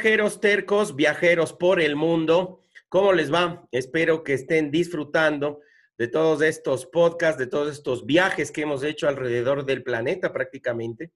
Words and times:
Viajeros 0.00 0.40
tercos, 0.40 0.96
viajeros 0.96 1.52
por 1.52 1.78
el 1.78 1.94
mundo. 1.94 2.64
¿Cómo 2.88 3.12
les 3.12 3.30
va? 3.30 3.68
Espero 3.70 4.24
que 4.24 4.32
estén 4.32 4.70
disfrutando 4.70 5.60
de 5.98 6.08
todos 6.08 6.40
estos 6.40 6.86
podcasts, 6.86 7.38
de 7.38 7.46
todos 7.46 7.70
estos 7.70 8.06
viajes 8.06 8.50
que 8.50 8.62
hemos 8.62 8.82
hecho 8.82 9.08
alrededor 9.08 9.66
del 9.66 9.82
planeta 9.82 10.32
prácticamente. 10.32 11.12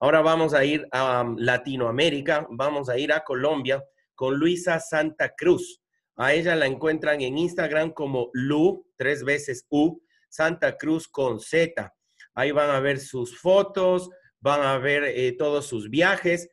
Ahora 0.00 0.22
vamos 0.22 0.54
a 0.54 0.64
ir 0.64 0.88
a 0.90 1.22
um, 1.22 1.36
Latinoamérica, 1.38 2.48
vamos 2.50 2.88
a 2.88 2.98
ir 2.98 3.12
a 3.12 3.22
Colombia 3.22 3.84
con 4.16 4.36
Luisa 4.36 4.80
Santa 4.80 5.32
Cruz. 5.36 5.80
A 6.16 6.34
ella 6.34 6.56
la 6.56 6.66
encuentran 6.66 7.20
en 7.20 7.38
Instagram 7.38 7.92
como 7.92 8.30
Lu, 8.32 8.88
tres 8.96 9.22
veces 9.22 9.66
U, 9.68 10.02
Santa 10.28 10.76
Cruz 10.76 11.06
con 11.06 11.38
Z. 11.38 11.94
Ahí 12.34 12.50
van 12.50 12.70
a 12.70 12.80
ver 12.80 12.98
sus 12.98 13.38
fotos, 13.38 14.10
van 14.40 14.62
a 14.62 14.78
ver 14.78 15.04
eh, 15.04 15.36
todos 15.38 15.68
sus 15.68 15.88
viajes 15.88 16.48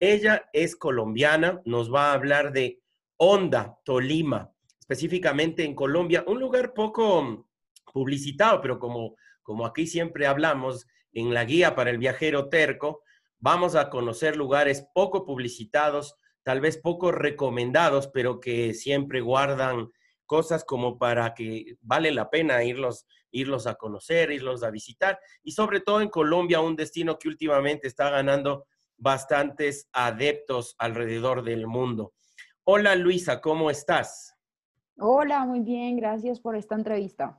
ella 0.00 0.48
es 0.52 0.76
colombiana, 0.76 1.60
nos 1.64 1.92
va 1.92 2.10
a 2.10 2.14
hablar 2.14 2.52
de 2.52 2.80
Honda, 3.16 3.78
Tolima, 3.84 4.52
específicamente 4.78 5.64
en 5.64 5.74
Colombia, 5.74 6.24
un 6.26 6.40
lugar 6.40 6.72
poco 6.72 7.48
publicitado, 7.92 8.60
pero 8.60 8.78
como, 8.78 9.16
como 9.42 9.66
aquí 9.66 9.86
siempre 9.86 10.26
hablamos 10.26 10.86
en 11.12 11.34
la 11.34 11.44
guía 11.44 11.74
para 11.74 11.90
el 11.90 11.98
viajero 11.98 12.48
terco, 12.48 13.02
vamos 13.38 13.74
a 13.74 13.90
conocer 13.90 14.36
lugares 14.36 14.86
poco 14.94 15.24
publicitados, 15.24 16.16
tal 16.42 16.60
vez 16.60 16.78
poco 16.78 17.12
recomendados, 17.12 18.08
pero 18.08 18.40
que 18.40 18.74
siempre 18.74 19.20
guardan 19.20 19.90
cosas 20.26 20.64
como 20.64 20.98
para 20.98 21.34
que 21.34 21.76
vale 21.80 22.12
la 22.12 22.30
pena 22.30 22.62
irlos, 22.62 23.06
irlos 23.30 23.66
a 23.66 23.74
conocer, 23.74 24.30
irlos 24.30 24.62
a 24.62 24.70
visitar. 24.70 25.18
Y 25.42 25.52
sobre 25.52 25.80
todo 25.80 26.00
en 26.00 26.08
Colombia, 26.08 26.60
un 26.60 26.76
destino 26.76 27.18
que 27.18 27.28
últimamente 27.28 27.88
está 27.88 28.10
ganando 28.10 28.66
bastantes 28.98 29.88
adeptos 29.92 30.74
alrededor 30.78 31.42
del 31.42 31.66
mundo. 31.66 32.12
Hola 32.64 32.94
Luisa, 32.96 33.40
¿cómo 33.40 33.70
estás? 33.70 34.34
Hola, 34.98 35.44
muy 35.44 35.60
bien, 35.60 35.96
gracias 35.96 36.40
por 36.40 36.56
esta 36.56 36.74
entrevista. 36.74 37.38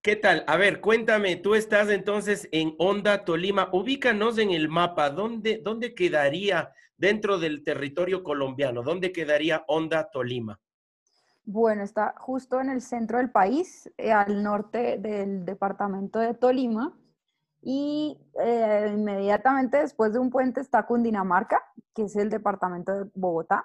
¿Qué 0.00 0.16
tal? 0.16 0.42
A 0.48 0.56
ver, 0.56 0.80
cuéntame, 0.80 1.36
tú 1.36 1.54
estás 1.54 1.88
entonces 1.88 2.48
en 2.50 2.74
Honda, 2.78 3.24
Tolima. 3.24 3.68
Ubícanos 3.72 4.38
en 4.38 4.50
el 4.50 4.68
mapa, 4.68 5.10
¿dónde, 5.10 5.60
dónde 5.62 5.94
quedaría 5.94 6.72
dentro 6.96 7.38
del 7.38 7.62
territorio 7.62 8.24
colombiano? 8.24 8.82
¿Dónde 8.82 9.12
quedaría 9.12 9.62
Honda, 9.68 10.10
Tolima? 10.10 10.58
Bueno, 11.44 11.84
está 11.84 12.14
justo 12.18 12.60
en 12.60 12.70
el 12.70 12.80
centro 12.80 13.18
del 13.18 13.30
país, 13.30 13.92
eh, 13.96 14.10
al 14.10 14.42
norte 14.42 14.98
del 14.98 15.44
departamento 15.44 16.18
de 16.18 16.34
Tolima, 16.34 16.96
y 17.62 18.18
eh, 18.40 18.92
inmediatamente 18.92 19.78
después 19.78 20.12
de 20.12 20.18
un 20.18 20.30
puente 20.30 20.60
está 20.60 20.84
Cundinamarca, 20.84 21.62
que 21.94 22.02
es 22.02 22.16
el 22.16 22.28
departamento 22.28 22.92
de 22.92 23.10
Bogotá. 23.14 23.64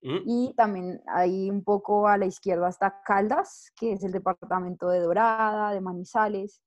Mm. 0.00 0.18
Y 0.24 0.54
también 0.56 1.02
ahí 1.06 1.50
un 1.50 1.62
poco 1.62 2.08
a 2.08 2.16
la 2.16 2.24
izquierda 2.24 2.68
está 2.68 3.02
Caldas, 3.04 3.70
que 3.76 3.92
es 3.92 4.02
el 4.02 4.12
departamento 4.12 4.88
de 4.88 5.00
Dorada, 5.00 5.72
de 5.72 5.80
Manizales. 5.80 6.62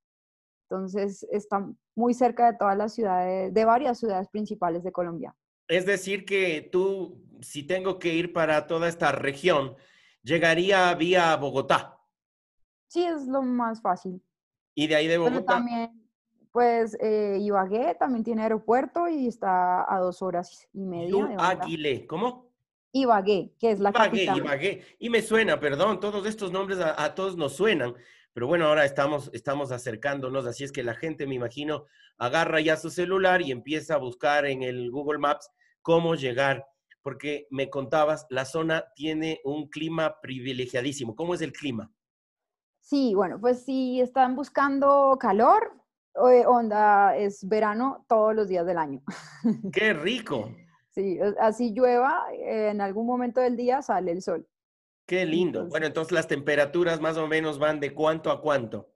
Entonces 0.70 1.24
está 1.32 1.68
muy 1.96 2.14
cerca 2.14 2.52
de 2.52 2.58
todas 2.58 2.78
las 2.78 2.94
ciudades, 2.94 3.52
de 3.54 3.66
varias 3.66 3.98
ciudades 3.98 4.30
principales 4.30 4.84
de 4.84 4.92
Colombia. 4.92 5.36
Es 5.68 5.86
decir, 5.86 6.26
que 6.26 6.70
tú, 6.72 7.26
si 7.42 7.64
tengo 7.64 7.98
que 7.98 8.14
ir 8.14 8.34
para 8.34 8.68
toda 8.68 8.88
esta 8.88 9.12
región, 9.12 9.76
llegaría 10.22 10.94
vía 10.94 11.36
Bogotá. 11.38 11.98
Sí, 12.88 13.04
es 13.04 13.26
lo 13.26 13.42
más 13.42 13.82
fácil. 13.82 14.22
Y 14.76 14.88
de 14.88 14.96
ahí 14.96 15.08
de 15.08 15.18
Bogotá. 15.18 15.56
también 15.56 16.01
pues 16.52 16.98
eh, 17.00 17.38
Ibagué 17.40 17.96
también 17.96 18.24
tiene 18.24 18.44
aeropuerto 18.44 19.08
y 19.08 19.28
está 19.28 19.86
a 19.92 20.00
dos 20.00 20.22
horas 20.22 20.68
y 20.74 20.86
media. 20.86 21.36
Aguilé, 21.38 22.06
¿cómo? 22.06 22.52
Ibagué, 22.92 23.54
que 23.58 23.72
es 23.72 23.80
la 23.80 23.90
Ibagué, 23.92 24.26
capital. 24.26 24.38
Ibagué. 24.38 24.86
Y 25.00 25.10
me 25.10 25.22
suena, 25.22 25.60
perdón, 25.60 26.00
todos 26.00 26.26
estos 26.26 26.52
nombres 26.52 26.80
a, 26.80 27.16
todos 27.16 27.38
nos 27.38 27.54
suenan, 27.54 27.96
pero 28.34 28.48
bueno, 28.48 28.68
ahora 28.68 28.84
estamos, 28.84 29.30
estamos 29.34 29.72
acercándonos, 29.72 30.46
así 30.46 30.66
es 30.66 30.74
que 30.74 30.84
la 30.84 30.94
gente, 30.94 31.26
me 31.26 31.36
imagino, 31.36 31.86
agarra 32.18 32.60
ya 32.60 32.76
su 32.76 32.90
celular 32.90 33.42
y 33.42 33.52
empieza 33.52 33.96
a 33.96 34.00
buscar 34.00 34.46
en 34.46 34.62
el 34.62 34.92
Google 34.92 35.20
Maps 35.20 35.50
cómo 35.82 36.16
llegar, 36.16 36.66
porque 37.02 37.48
me 37.50 37.70
contabas, 37.70 38.28
la 38.30 38.44
zona 38.44 38.86
tiene 38.96 39.40
un 39.46 39.70
clima 39.70 40.20
privilegiadísimo. 40.22 41.16
¿Cómo 41.16 41.34
es 41.34 41.42
el 41.42 41.54
clima? 41.54 41.90
Sí, 42.82 43.14
bueno, 43.16 43.40
pues 43.40 43.64
si 43.64 44.02
están 44.02 44.36
buscando 44.36 45.18
calor, 45.20 45.81
onda 46.16 47.16
es 47.16 47.48
verano 47.48 48.06
todos 48.08 48.36
los 48.36 48.48
días 48.48 48.66
del 48.66 48.78
año. 48.78 49.02
¡Qué 49.74 49.94
rico! 49.94 50.52
Sí, 50.92 51.20
así 51.40 51.72
llueva, 51.74 52.26
en 52.34 52.82
algún 52.82 53.06
momento 53.06 53.40
del 53.40 53.56
día 53.56 53.82
sale 53.82 54.12
el 54.12 54.22
sol. 54.22 54.46
Qué 55.06 55.26
lindo. 55.26 55.68
bueno, 55.68 55.86
entonces 55.86 56.12
las 56.12 56.28
temperaturas 56.28 57.02
más 57.02 57.18
o 57.18 57.28
menos 57.28 57.60
van 57.60 57.80
de 57.80 57.94
cuánto 57.94 58.30
a 58.32 58.42
cuánto. 58.42 58.90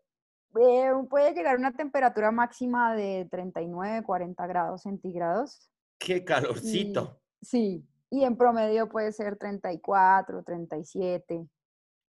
Eh, 0.59 0.91
puede 1.09 1.33
llegar 1.33 1.55
a 1.55 1.59
una 1.59 1.73
temperatura 1.73 2.31
máxima 2.31 2.95
de 2.95 3.27
39, 3.29 4.03
40 4.03 4.47
grados 4.47 4.83
centígrados. 4.83 5.69
Qué 5.97 6.23
calorcito. 6.23 7.19
sí, 7.41 7.85
y 8.09 8.23
en 8.23 8.37
promedio 8.37 8.87
puede 8.87 9.11
ser 9.11 9.37
34, 9.37 10.43
37. 10.43 11.47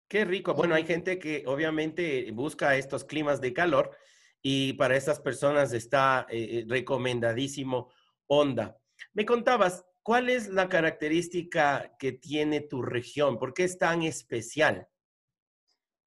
Qué 0.09 0.25
rico. 0.25 0.54
Bueno, 0.54 0.75
hay 0.75 0.84
gente 0.84 1.19
que 1.19 1.44
obviamente 1.47 2.31
busca 2.32 2.76
estos 2.76 3.04
climas 3.04 3.41
de 3.41 3.54
calor 3.54 3.91
y 4.47 4.75
para 4.75 4.94
estas 4.94 5.21
personas 5.21 5.72
está 5.72 6.27
eh, 6.28 6.59
eh, 6.59 6.65
recomendadísimo 6.69 7.88
Honda. 8.27 8.77
Me 9.15 9.25
contabas, 9.25 9.87
¿cuál 10.03 10.28
es 10.28 10.50
la 10.50 10.69
característica 10.69 11.97
que 11.99 12.12
tiene 12.12 12.60
tu 12.60 12.82
región? 12.82 13.38
¿Por 13.38 13.55
qué 13.55 13.65
es 13.65 13.78
tan 13.78 14.03
especial? 14.03 14.87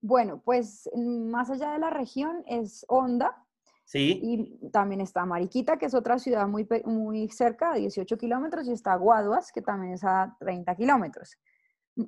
Bueno, 0.01 0.43
pues 0.45 0.87
más 0.95 1.49
allá 1.49 1.71
de 1.71 1.79
la 1.79 1.89
región 1.89 2.43
es 2.45 2.85
Honda. 2.87 3.43
Sí. 3.85 4.19
Y 4.21 4.69
también 4.69 5.01
está 5.01 5.25
Mariquita, 5.25 5.79
que 5.79 5.87
es 5.87 5.95
otra 5.95 6.19
ciudad 6.19 6.47
muy, 6.47 6.67
muy 6.85 7.29
cerca, 7.29 7.71
a 7.71 7.77
18 7.77 8.19
kilómetros, 8.19 8.67
y 8.67 8.73
está 8.73 8.93
Guaduas, 8.95 9.51
que 9.51 9.63
también 9.63 9.93
es 9.93 10.03
a 10.03 10.37
30 10.39 10.75
kilómetros. 10.75 11.39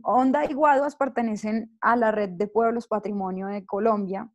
Honda 0.04 0.46
y 0.46 0.54
Guaduas 0.54 0.96
pertenecen 0.96 1.76
a 1.82 1.96
la 1.96 2.12
red 2.12 2.30
de 2.30 2.46
pueblos 2.46 2.88
patrimonio 2.88 3.48
de 3.48 3.66
Colombia, 3.66 4.30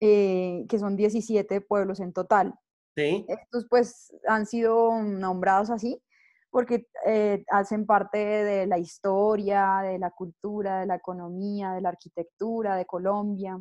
eh, 0.00 0.66
que 0.68 0.78
son 0.78 0.96
17 0.96 1.60
pueblos 1.62 2.00
en 2.00 2.12
total. 2.12 2.54
Sí. 2.94 3.24
Estos 3.28 3.66
pues 3.68 4.14
han 4.26 4.46
sido 4.46 5.02
nombrados 5.02 5.70
así 5.70 6.02
porque 6.50 6.86
eh, 7.04 7.44
hacen 7.50 7.84
parte 7.84 8.16
de 8.16 8.66
la 8.66 8.78
historia, 8.78 9.80
de 9.82 9.98
la 9.98 10.10
cultura, 10.10 10.80
de 10.80 10.86
la 10.86 10.94
economía, 10.94 11.72
de 11.72 11.82
la 11.82 11.90
arquitectura 11.90 12.76
de 12.76 12.86
Colombia. 12.86 13.60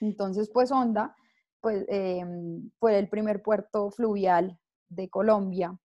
Entonces, 0.00 0.50
pues 0.52 0.72
Honda 0.72 1.14
pues, 1.60 1.84
em, 1.88 2.70
fue 2.80 2.98
el 2.98 3.08
primer 3.08 3.42
puerto 3.42 3.92
fluvial 3.92 4.58
de 4.88 5.08
Colombia 5.08 5.78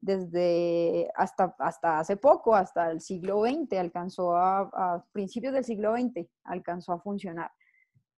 desde 0.00 1.10
hasta, 1.14 1.54
hasta 1.58 1.98
hace 1.98 2.16
poco, 2.16 2.54
hasta 2.54 2.90
el 2.90 3.02
siglo 3.02 3.42
XX, 3.42 3.78
alcanzó 3.78 4.34
a, 4.34 4.60
a 4.60 5.04
principios 5.12 5.52
del 5.52 5.64
siglo 5.64 5.94
XX, 5.94 6.26
alcanzó 6.44 6.94
a 6.94 7.00
funcionar 7.02 7.50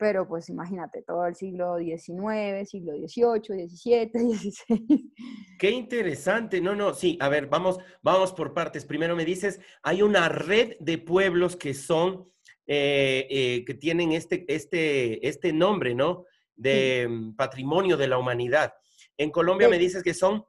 pero 0.02 0.26
pues 0.26 0.48
imagínate, 0.48 1.02
todo 1.02 1.24
el 1.26 1.36
siglo 1.36 1.78
XIX, 1.78 2.68
siglo 2.68 2.92
XVIII, 2.94 3.68
XVII, 3.68 4.10
XVI. 4.36 5.12
Qué 5.60 5.70
interesante, 5.70 6.60
no, 6.60 6.74
no, 6.74 6.92
sí, 6.92 7.16
a 7.20 7.28
ver, 7.28 7.46
vamos, 7.46 7.78
vamos 8.02 8.32
por 8.32 8.52
partes. 8.52 8.84
Primero 8.84 9.14
me 9.14 9.24
dices, 9.24 9.60
hay 9.80 10.02
una 10.02 10.28
red 10.28 10.74
de 10.80 10.98
pueblos 10.98 11.54
que 11.54 11.72
son 11.72 12.28
eh, 12.66 13.28
eh, 13.30 13.64
que 13.64 13.74
tienen 13.74 14.10
este, 14.10 14.44
este, 14.52 15.24
este 15.24 15.52
nombre, 15.52 15.94
¿no? 15.94 16.24
De 16.56 17.06
mm, 17.08 17.36
patrimonio 17.36 17.96
de 17.96 18.08
la 18.08 18.18
humanidad. 18.18 18.74
En 19.16 19.30
Colombia 19.30 19.68
me 19.68 19.78
dices 19.78 20.02
que 20.02 20.14
son 20.14 20.44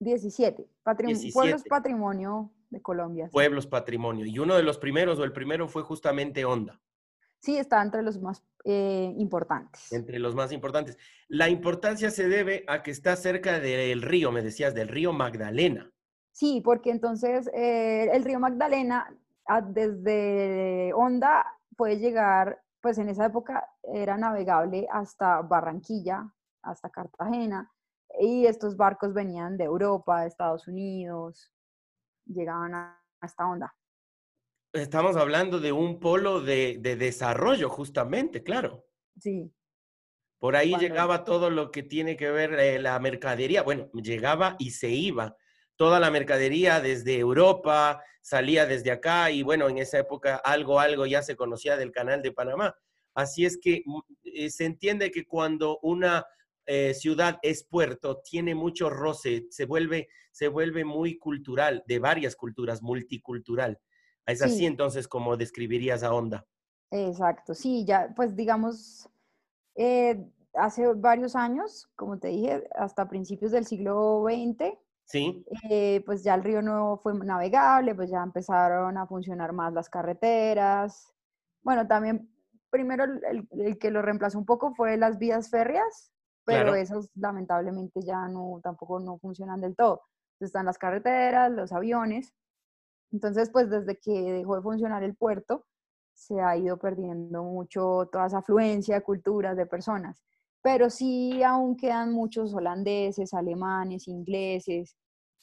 17. 0.00 0.66
Pueblos 1.32 1.62
patrimonio 1.68 2.52
de 2.68 2.82
Colombia. 2.82 3.28
Pueblos 3.30 3.68
patrimonio. 3.68 4.26
Y 4.26 4.40
uno 4.40 4.56
de 4.56 4.64
los 4.64 4.76
primeros, 4.76 5.20
o 5.20 5.24
el 5.24 5.32
primero, 5.32 5.68
fue 5.68 5.84
justamente 5.84 6.44
Honda. 6.44 6.80
Sí, 7.40 7.56
está 7.56 7.82
entre 7.82 8.02
los 8.02 8.20
más 8.20 8.42
eh, 8.64 9.12
importantes. 9.16 9.92
Entre 9.92 10.18
los 10.18 10.34
más 10.34 10.52
importantes. 10.52 10.98
La 11.28 11.48
importancia 11.48 12.10
se 12.10 12.28
debe 12.28 12.64
a 12.68 12.82
que 12.82 12.90
está 12.90 13.16
cerca 13.16 13.60
del 13.60 14.02
río, 14.02 14.32
me 14.32 14.42
decías, 14.42 14.74
del 14.74 14.88
río 14.88 15.12
Magdalena. 15.12 15.90
Sí, 16.32 16.60
porque 16.64 16.90
entonces 16.90 17.48
eh, 17.54 18.08
el 18.12 18.24
río 18.24 18.40
Magdalena, 18.40 19.12
ah, 19.46 19.60
desde 19.60 20.92
Honda, 20.94 21.44
puede 21.76 21.98
llegar, 21.98 22.60
pues 22.80 22.98
en 22.98 23.08
esa 23.08 23.26
época 23.26 23.68
era 23.82 24.16
navegable 24.16 24.86
hasta 24.90 25.42
Barranquilla, 25.42 26.32
hasta 26.62 26.90
Cartagena, 26.90 27.70
y 28.20 28.46
estos 28.46 28.76
barcos 28.76 29.14
venían 29.14 29.56
de 29.56 29.64
Europa, 29.64 30.22
de 30.22 30.28
Estados 30.28 30.66
Unidos, 30.66 31.52
llegaban 32.26 32.74
a, 32.74 33.02
esta 33.22 33.46
onda. 33.46 33.74
Estamos 34.72 35.16
hablando 35.16 35.60
de 35.60 35.72
un 35.72 35.98
polo 35.98 36.40
de, 36.40 36.78
desarrollo, 36.78 37.70
justamente, 37.70 38.42
claro. 38.42 38.86
Sí. 39.18 39.50
Por 40.38 40.56
ahí 40.56 40.76
llegaba 40.76 41.24
todo 41.24 41.50
lo 41.50 41.70
que 41.70 41.82
tiene 41.82 42.16
que 42.16 42.30
ver 42.30 42.54
eh, 42.54 42.78
la 42.78 42.98
mercadería. 42.98 43.62
Bueno, 43.62 43.90
llegaba 43.92 44.56
y 44.58 44.72
se 44.72 44.90
iba. 44.90 45.36
Toda 45.76 45.98
la 45.98 46.10
mercadería 46.10 46.80
desde 46.80 47.18
Europa 47.18 48.02
salía 48.20 48.66
desde 48.66 48.90
acá 48.90 49.30
y 49.30 49.42
bueno, 49.42 49.68
en 49.68 49.78
esa 49.78 49.98
época 49.98 50.36
algo, 50.36 50.80
algo 50.80 51.06
ya 51.06 51.22
se 51.22 51.34
conocía 51.34 51.76
del 51.76 51.90
canal 51.90 52.20
de 52.20 52.32
Panamá. 52.32 52.76
Así 53.14 53.46
es 53.46 53.58
que 53.58 53.82
mm, 53.84 53.98
eh, 54.24 54.50
se 54.50 54.64
entiende 54.64 55.10
que 55.10 55.26
cuando 55.26 55.78
una 55.82 56.26
eh, 56.66 56.92
ciudad 56.94 57.38
es 57.42 57.64
puerto, 57.64 58.20
tiene 58.22 58.54
mucho 58.54 58.90
roce, 58.90 59.46
se 59.50 59.64
vuelve, 59.64 60.08
se 60.30 60.48
vuelve 60.48 60.84
muy 60.84 61.16
cultural, 61.16 61.82
de 61.86 61.98
varias 61.98 62.36
culturas, 62.36 62.82
multicultural. 62.82 63.80
Es 64.28 64.42
así 64.42 64.66
entonces 64.66 65.08
como 65.08 65.36
describirías 65.36 66.02
a 66.02 66.12
Onda. 66.12 66.46
Exacto, 66.90 67.54
sí, 67.54 67.84
ya 67.84 68.12
pues 68.14 68.36
digamos, 68.36 69.08
eh, 69.74 70.22
hace 70.54 70.86
varios 70.94 71.34
años, 71.34 71.88
como 71.96 72.18
te 72.18 72.28
dije, 72.28 72.68
hasta 72.74 73.08
principios 73.08 73.52
del 73.52 73.66
siglo 73.66 74.24
XX, 74.24 74.76
sí. 75.04 75.44
Eh, 75.70 76.02
pues 76.04 76.22
ya 76.22 76.34
el 76.34 76.44
río 76.44 76.62
no 76.62 76.98
fue 77.02 77.14
navegable, 77.14 77.94
pues 77.94 78.10
ya 78.10 78.22
empezaron 78.22 78.98
a 78.98 79.06
funcionar 79.06 79.52
más 79.52 79.72
las 79.72 79.88
carreteras. 79.88 81.12
Bueno, 81.62 81.86
también 81.86 82.30
primero 82.70 83.04
el, 83.04 83.48
el 83.50 83.78
que 83.78 83.90
lo 83.90 84.02
reemplazó 84.02 84.38
un 84.38 84.46
poco 84.46 84.74
fue 84.74 84.96
las 84.96 85.18
vías 85.18 85.48
férreas, 85.50 86.12
pero 86.44 86.74
esos 86.74 87.10
lamentablemente 87.14 88.00
ya 88.02 88.26
no, 88.28 88.60
tampoco 88.62 89.00
no 89.00 89.18
funcionan 89.18 89.60
del 89.60 89.76
todo. 89.76 90.02
Entonces 90.32 90.48
están 90.48 90.66
las 90.66 90.78
carreteras, 90.78 91.50
los 91.50 91.72
aviones. 91.72 92.32
Entonces, 93.12 93.50
pues 93.50 93.70
desde 93.70 93.98
que 93.98 94.10
dejó 94.10 94.56
de 94.56 94.62
funcionar 94.62 95.02
el 95.02 95.14
puerto, 95.16 95.66
se 96.14 96.40
ha 96.40 96.56
ido 96.56 96.78
perdiendo 96.78 97.42
mucho 97.44 98.08
toda 98.12 98.26
esa 98.26 98.38
afluencia 98.38 98.96
de 98.96 99.02
culturas, 99.02 99.56
de 99.56 99.66
personas. 99.66 100.22
Pero 100.62 100.90
sí 100.90 101.42
aún 101.42 101.76
quedan 101.76 102.12
muchos 102.12 102.52
holandeses, 102.54 103.32
alemanes, 103.34 104.08
ingleses, 104.08 104.96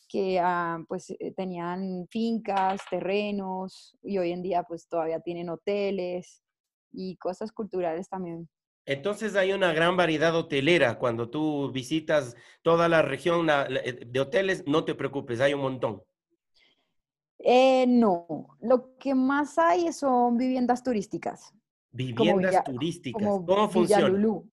que 0.10 0.40
ah, 0.40 0.80
pues 0.88 1.10
eh, 1.12 1.34
tenían 1.36 2.08
fincas, 2.10 2.82
terrenos 2.90 3.98
y 4.04 4.18
hoy 4.18 4.32
en 4.32 4.44
día 4.44 4.64
pues 4.64 4.88
todavía 4.88 5.20
tienen 5.20 5.50
hoteles 5.50 6.44
y 6.92 7.18
cosas 7.18 7.52
culturales 7.52 8.08
también 8.08 8.48
entonces 8.86 9.36
hay 9.36 9.52
una 9.52 9.74
gran 9.74 9.98
variedad 9.98 10.36
hotelera. 10.36 11.00
Cuando 11.00 11.30
tú 11.30 11.72
visitas 11.72 12.36
toda 12.62 12.88
la 12.88 13.02
región 13.02 13.48
eh, 13.50 14.06
de 14.06 14.20
hoteles, 14.20 14.64
no 14.68 14.86
te 14.86 14.96
preocupes, 14.96 15.42
hay 15.42 15.54
un 15.54 15.62
montón. 15.62 16.04
Eh, 17.40 17.86
no, 17.88 18.58
lo 18.62 18.96
que 18.98 19.14
más 19.14 19.58
hay 19.58 19.92
son 19.94 20.38
viviendas 20.38 20.84
turísticas. 20.84 21.54
Viviendas 21.92 22.64
turísticas. 22.64 23.22
¿Cómo 23.22 23.70
funciona? 23.70 24.06
Villalulú. 24.06 24.52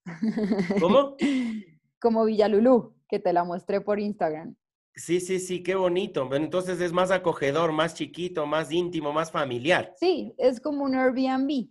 ¿Cómo? 0.80 1.16
como 2.00 2.24
Villalulú, 2.24 2.94
que 3.08 3.18
te 3.18 3.32
la 3.32 3.44
mostré 3.44 3.80
por 3.80 3.98
Instagram. 3.98 4.54
Sí, 4.94 5.20
sí, 5.20 5.38
sí, 5.38 5.62
qué 5.62 5.74
bonito. 5.74 6.28
Entonces 6.34 6.80
es 6.80 6.92
más 6.92 7.10
acogedor, 7.10 7.72
más 7.72 7.94
chiquito, 7.94 8.46
más 8.46 8.70
íntimo, 8.70 9.12
más 9.12 9.30
familiar. 9.30 9.94
Sí, 9.96 10.34
es 10.36 10.60
como 10.60 10.84
un 10.84 10.94
Airbnb. 10.94 11.68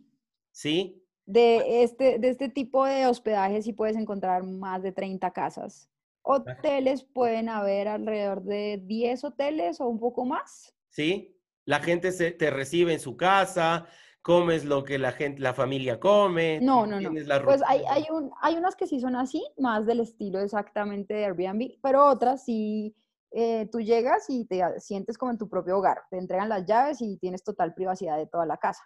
Sí, 0.51 1.01
de 1.25 1.83
este, 1.83 2.19
de 2.19 2.29
este 2.29 2.49
tipo 2.49 2.85
de 2.85 3.05
hospedaje 3.05 3.61
sí 3.61 3.73
puedes 3.73 3.95
encontrar 3.95 4.43
más 4.43 4.83
de 4.83 4.91
30 4.91 5.31
casas. 5.31 5.89
Hoteles 6.23 7.03
pueden 7.03 7.49
haber 7.49 7.87
alrededor 7.87 8.43
de 8.43 8.81
10 8.83 9.23
hoteles 9.23 9.79
o 9.79 9.87
un 9.87 9.99
poco 9.99 10.25
más. 10.25 10.73
Sí, 10.91 11.41
la 11.65 11.79
gente 11.79 12.11
se, 12.11 12.31
te 12.31 12.49
recibe 12.49 12.93
en 12.93 12.99
su 12.99 13.15
casa, 13.15 13.87
comes 14.21 14.65
lo 14.65 14.83
que 14.83 14.99
la 14.99 15.13
gente, 15.13 15.41
la 15.41 15.53
familia 15.53 15.99
come. 15.99 16.59
No, 16.61 16.85
no, 16.85 16.99
no. 16.99 17.09
pues 17.43 17.61
hay, 17.65 17.81
hay, 17.89 18.05
un, 18.11 18.31
hay 18.41 18.55
unas 18.55 18.75
que 18.75 18.87
sí 18.87 18.99
son 18.99 19.15
así, 19.15 19.43
más 19.57 19.85
del 19.85 20.01
estilo 20.01 20.39
exactamente 20.39 21.13
de 21.13 21.25
Airbnb, 21.25 21.79
pero 21.81 22.05
otras 22.05 22.43
sí, 22.43 22.93
eh, 23.31 23.67
tú 23.71 23.79
llegas 23.79 24.29
y 24.29 24.45
te 24.45 24.61
sientes 24.79 25.17
como 25.17 25.31
en 25.31 25.37
tu 25.37 25.47
propio 25.49 25.77
hogar, 25.77 26.03
te 26.09 26.17
entregan 26.17 26.49
las 26.49 26.65
llaves 26.65 27.01
y 27.01 27.17
tienes 27.17 27.43
total 27.43 27.73
privacidad 27.73 28.17
de 28.17 28.27
toda 28.27 28.45
la 28.45 28.57
casa. 28.57 28.83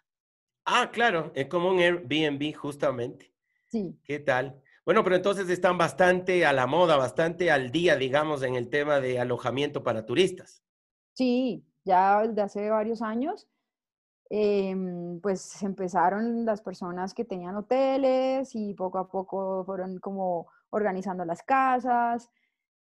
Ah, 0.65 0.91
claro, 0.91 1.31
es 1.35 1.47
como 1.47 1.69
un 1.69 1.79
Airbnb 1.79 2.55
justamente. 2.55 3.33
Sí. 3.67 3.99
¿Qué 4.03 4.19
tal? 4.19 4.61
Bueno, 4.85 5.03
pero 5.03 5.15
entonces 5.15 5.49
están 5.49 5.79
bastante 5.79 6.45
a 6.45 6.53
la 6.53 6.67
moda, 6.67 6.97
bastante 6.97 7.49
al 7.49 7.71
día, 7.71 7.95
digamos, 7.95 8.43
en 8.43 8.55
el 8.55 8.69
tema 8.69 8.99
de 8.99 9.19
alojamiento 9.19 9.83
para 9.83 10.05
turistas. 10.05 10.63
Sí, 11.13 11.65
ya 11.85 12.27
desde 12.27 12.41
hace 12.41 12.69
varios 12.69 13.01
años, 13.01 13.47
em, 14.29 15.21
pues 15.21 15.61
empezaron 15.63 16.45
las 16.45 16.61
personas 16.61 17.13
que 17.13 17.25
tenían 17.25 17.55
hoteles 17.55 18.55
y 18.55 18.73
poco 18.73 18.97
a 18.97 19.07
poco 19.07 19.63
fueron 19.65 19.99
como 19.99 20.47
organizando 20.71 21.23
las 21.23 21.43
casas 21.43 22.29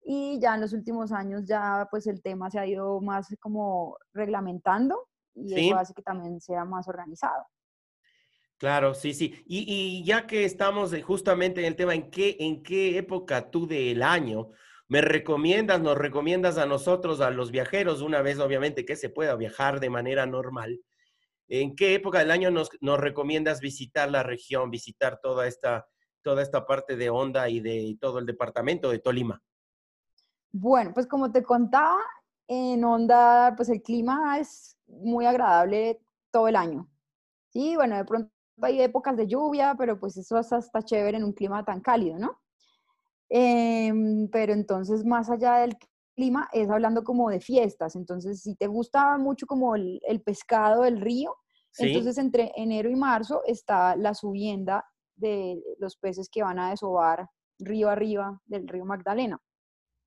y 0.03 0.39
ya 0.41 0.55
en 0.55 0.63
los 0.63 0.73
últimos 0.73 1.13
años 1.13 1.45
ya 1.47 1.87
pues 1.91 2.07
el 2.07 2.23
tema 2.23 2.51
se 2.51 2.59
ha 2.59 2.67
ido 2.67 3.01
más 3.01 3.35
como 3.41 3.99
reglamentando 4.13 5.09
y 5.35 5.55
eso 5.55 5.77
hace 5.77 5.95
que 5.95 6.03
también 6.03 6.41
sea 6.41 6.65
más 6.65 6.89
organizado. 6.89 7.45
Claro, 8.57 8.95
sí, 8.95 9.13
sí. 9.13 9.43
Y, 9.47 10.03
ya 10.05 10.27
que 10.27 10.45
estamos 10.45 10.95
justamente 11.03 11.61
en 11.61 11.67
el 11.67 11.77
tema, 11.77 11.95
¿en 11.95 12.11
qué, 12.11 12.37
¿en 12.39 12.63
qué 12.63 12.97
época 12.97 13.51
tú 13.51 13.67
del 13.67 14.03
año 14.03 14.51
me 14.89 15.01
recomiendas, 15.01 15.81
nos 15.81 15.97
recomiendas 15.97 16.59
a 16.59 16.67
nosotros, 16.67 17.21
a 17.21 17.31
los 17.31 17.51
viajeros, 17.51 18.03
una 18.03 18.23
vez 18.23 18.39
obviamente 18.39 18.85
que 18.85 18.97
se 18.97 19.09
pueda 19.09 19.35
viajar 19.37 19.81
de 19.81 19.91
manera 19.91 20.27
normal? 20.27 20.81
¿En 21.49 21.77
qué 21.77 21.95
época 21.95 22.19
del 22.19 22.31
año 22.31 22.51
nos, 22.51 22.71
recomiendas 22.81 23.61
visitar 23.61 24.11
la 24.11 24.23
región, 24.23 24.71
visitar 24.71 25.21
toda 25.21 25.47
esta, 25.47 25.87
toda 26.23 26.43
esta 26.43 26.67
parte 26.67 26.97
de 26.97 27.11
Honda 27.11 27.49
y 27.49 27.61
de 27.61 27.97
todo 28.01 28.19
el 28.19 28.27
departamento 28.27 28.91
de 28.91 28.99
Tolima? 28.99 29.43
Bueno, 30.53 30.93
pues 30.95 31.07
como 31.07 31.33
te 31.33 31.43
contaba, 31.43 31.99
en 32.47 32.85
Honda, 32.85 33.55
pues 33.57 33.69
el 33.69 33.83
clima 33.83 34.39
es 34.39 34.77
muy 34.87 35.27
agradable 35.27 36.01
todo 36.31 36.49
el 36.49 36.57
año. 36.57 36.89
Sí, 37.51 37.75
bueno, 37.77 37.97
de 37.97 38.05
pronto 38.05 38.31
hay 38.61 38.81
épocas 38.83 39.17
de 39.17 39.27
lluvia, 39.27 39.75
pero 39.79 39.99
pues 39.99 40.17
eso 40.17 40.39
está 40.39 40.83
chévere 40.83 41.17
en 41.17 41.25
un 41.25 41.33
clima 41.33 41.65
tan 41.65 41.81
cálido, 41.81 42.19
¿no? 42.19 42.41
Em, 43.37 44.29
pero 44.29 44.53
entonces, 44.53 45.05
más 45.05 45.29
allá 45.29 45.57
del 45.57 45.77
clima, 46.15 46.49
es 46.53 46.71
hablando 46.71 47.03
como 47.03 47.31
de 47.31 47.41
fiestas. 47.41 47.97
Entonces, 47.97 48.43
si 48.43 48.55
te 48.55 48.69
gusta 48.69 49.19
mucho 49.19 49.45
como 49.49 49.75
el, 49.75 50.01
pescado 50.25 50.83
del 50.83 51.01
río, 51.01 51.35
entonces 51.79 52.17
entre 52.19 52.53
enero 52.55 52.89
y 52.89 52.95
marzo 52.95 53.43
está 53.45 53.97
la 53.97 54.15
subienda 54.15 54.85
de 55.17 55.61
los 55.81 55.97
peces 55.97 56.29
que 56.31 56.45
van 56.45 56.61
a 56.61 56.71
desovar 56.71 57.29
río 57.59 57.91
arriba 57.91 58.41
del 58.45 58.69
río 58.69 58.85
Magdalena. 58.85 59.43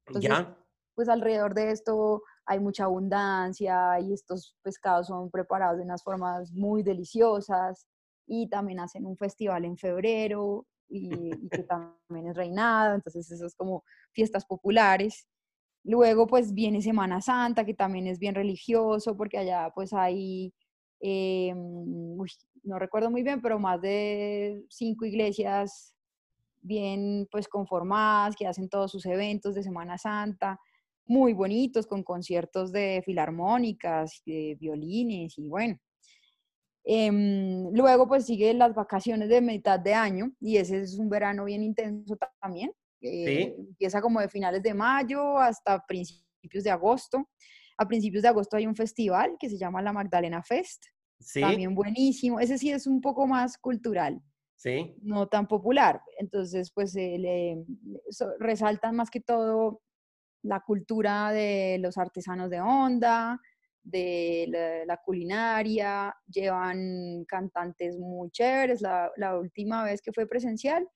Entonces, 0.05 0.48
pues 0.96 1.10
alrededor 1.10 1.53
de 1.53 1.72
esto 1.72 2.24
hay 2.46 2.62
mucha 2.62 2.86
abundancia 2.86 4.00
y 4.00 4.13
estos 4.13 4.55
pescados 4.62 5.07
son 5.07 5.29
preparados 5.29 5.79
de 5.79 5.84
unas 5.84 6.01
formas 6.01 6.53
muy 6.53 6.81
deliciosas 6.81 7.86
y 8.25 8.48
también 8.48 8.79
hacen 8.79 9.05
un 9.05 9.17
festival 9.17 9.65
en 9.65 9.75
febrero 9.75 10.65
y, 10.89 11.10
que 11.50 11.63
también 11.63 12.27
es 12.27 12.36
reinado, 12.36 12.96
entonces 12.96 13.29
eso 13.32 13.46
es 13.46 13.56
como 13.56 13.84
fiestas 14.12 14.46
populares. 14.46 15.27
Luego 15.84 16.27
pues 16.27 16.53
viene 16.53 16.82
Semana 16.82 17.22
Santa, 17.22 17.65
que 17.65 17.74
también 17.74 18.08
es 18.08 18.20
bien 18.20 18.36
religioso, 18.36 19.15
porque 19.15 19.38
allá 19.38 19.72
pues 19.74 19.94
hay, 19.94 20.53
eh, 21.00 21.53
no 21.56 22.79
recuerdo 22.79 23.10
muy 23.10 23.24
bien, 23.24 23.41
pero 23.41 23.60
más 23.60 23.82
de 23.82 24.63
cinco 24.70 25.06
iglesias 25.06 25.94
bien 26.62 27.27
pues 27.32 27.48
conformadas, 27.48 28.36
que 28.36 28.48
hacen 28.48 28.70
todos 28.70 28.91
sus 28.91 29.06
eventos 29.06 29.56
de 29.56 29.63
Semana 29.63 29.98
Santa, 29.98 30.60
muy 31.06 31.34
bonitos, 31.34 31.88
con 31.88 32.03
conciertos 32.03 32.72
de 32.72 33.01
filarmónicas, 33.06 34.22
de 34.25 34.58
violines 34.60 35.38
y 35.38 35.48
bueno, 35.48 35.77
Em, 36.89 37.70
luego 37.74 38.08
pues 38.08 38.25
sigue 38.25 38.53
las 38.53 38.74
vacaciones 38.74 39.27
de 39.27 39.41
mitad 39.41 39.77
de 39.77 39.94
año 39.94 40.32
y 40.39 40.56
ese 40.56 40.79
es 40.79 40.98
un 40.98 41.10
verano 41.10 41.44
bien 41.44 41.62
intenso 41.62 42.17
también. 42.39 42.72
Eh, 43.01 43.53
empieza 43.58 44.01
como 44.01 44.22
de 44.22 44.29
finales 44.29 44.63
de 44.63 44.74
mayo 44.74 45.38
hasta 45.38 45.84
principios 45.86 46.63
de 46.63 46.72
agosto. 46.72 47.27
A 47.77 47.86
principios 47.86 48.24
de 48.24 48.29
agosto 48.29 48.56
hay 48.56 48.65
un 48.65 48.75
festival 48.75 49.36
que 49.38 49.50
se 49.50 49.58
llama 49.58 49.82
la 49.82 49.91
Magdalena 49.91 50.41
Fest. 50.41 50.86
También 51.34 51.75
buenísimo. 51.75 52.39
Ese 52.39 52.58
sí 52.58 52.72
es 52.72 52.88
un 52.88 53.01
poco 53.01 53.27
más 53.27 53.58
cultural. 53.58 54.22
Sí. 54.56 54.96
No 55.01 55.27
tan 55.27 55.46
popular. 55.46 56.01
Entonces, 56.20 56.72
pues 56.74 56.96
le, 56.96 57.65
resaltan 58.39 58.96
más 58.96 59.10
que 59.10 59.20
todo 59.20 59.82
la 60.41 60.62
cultura 60.62 61.34
de 61.34 61.79
los 61.82 61.98
artesanos 61.98 62.50
de 62.50 62.62
onda, 62.62 63.41
de 63.89 64.84
la, 64.86 64.98
culinaria, 64.98 66.13
llevan 66.27 67.24
cantantes 67.25 67.98
muy 67.98 68.29
chéveres. 68.32 68.82
La, 68.82 69.12
la, 69.15 69.38
última 69.38 69.84
vez 69.84 70.01
que 70.01 70.12
fue 70.12 70.27
presencial 70.27 70.88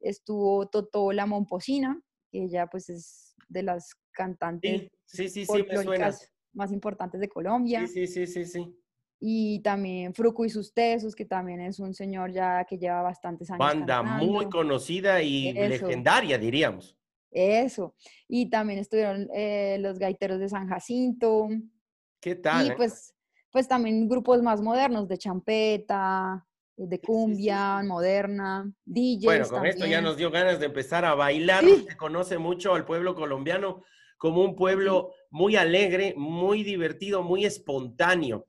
estuvo 0.00 0.68
Totó 0.68 1.12
La 1.12 1.26
Momposina, 1.26 2.00
que 2.30 2.44
ella 2.44 2.66
pues 2.66 2.88
es 2.88 3.34
de 3.48 3.62
las 3.62 3.94
cantantes 4.12 4.88
sí, 5.04 5.28
sí, 5.28 5.46
sí, 5.46 5.52
más 6.54 6.72
importantes 6.72 7.20
de 7.20 7.28
Colombia. 7.28 7.86
Sí, 7.86 8.06
sí, 8.06 8.26
sí, 8.26 8.44
sí, 8.44 8.76
Y 9.20 9.60
también 9.60 10.14
Fruco 10.14 10.44
y 10.44 10.50
sus 10.50 10.72
Tesos, 10.72 11.14
que 11.14 11.24
también 11.24 11.60
es 11.60 11.78
un 11.78 11.94
señor 11.94 12.32
ya 12.32 12.64
que 12.64 12.78
lleva 12.78 13.02
bastantes 13.02 13.50
años. 13.50 13.58
Banda 13.58 14.02
muy 14.02 14.46
conocida 14.46 15.22
y 15.22 15.52
legendaria, 15.52 16.38
diríamos. 16.38 16.96
Eso. 17.30 17.94
Y 18.28 18.50
también 18.50 18.78
estuvieron 18.78 19.28
eh, 19.34 19.78
los 19.80 19.98
gaiteros 19.98 20.38
de 20.38 20.48
San 20.50 20.68
Jacinto. 20.68 21.48
¿Qué 22.22 22.36
tal? 22.36 22.66
Y 22.66 22.70
eh? 22.70 22.74
pues, 22.76 23.12
pues 23.50 23.66
también 23.66 24.08
grupos 24.08 24.40
más 24.42 24.62
modernos 24.62 25.08
de 25.08 25.18
champeta, 25.18 26.46
eh, 26.76 26.86
de 26.86 27.00
cumbia, 27.00 27.82
moderna, 27.82 28.72
DJs. 28.84 29.24
Bueno, 29.24 29.48
con 29.48 29.66
esto 29.66 29.86
ya 29.86 30.00
nos 30.00 30.16
dio 30.16 30.30
ganas 30.30 30.60
de 30.60 30.66
empezar 30.66 31.04
a 31.04 31.16
bailar. 31.16 31.64
Se 31.64 31.96
conoce 31.96 32.38
mucho 32.38 32.74
al 32.74 32.84
pueblo 32.84 33.16
colombiano 33.16 33.82
como 34.18 34.44
un 34.44 34.54
pueblo 34.54 35.12
muy 35.30 35.56
alegre, 35.56 36.14
muy 36.16 36.62
divertido, 36.62 37.24
muy 37.24 37.44
espontáneo. 37.44 38.46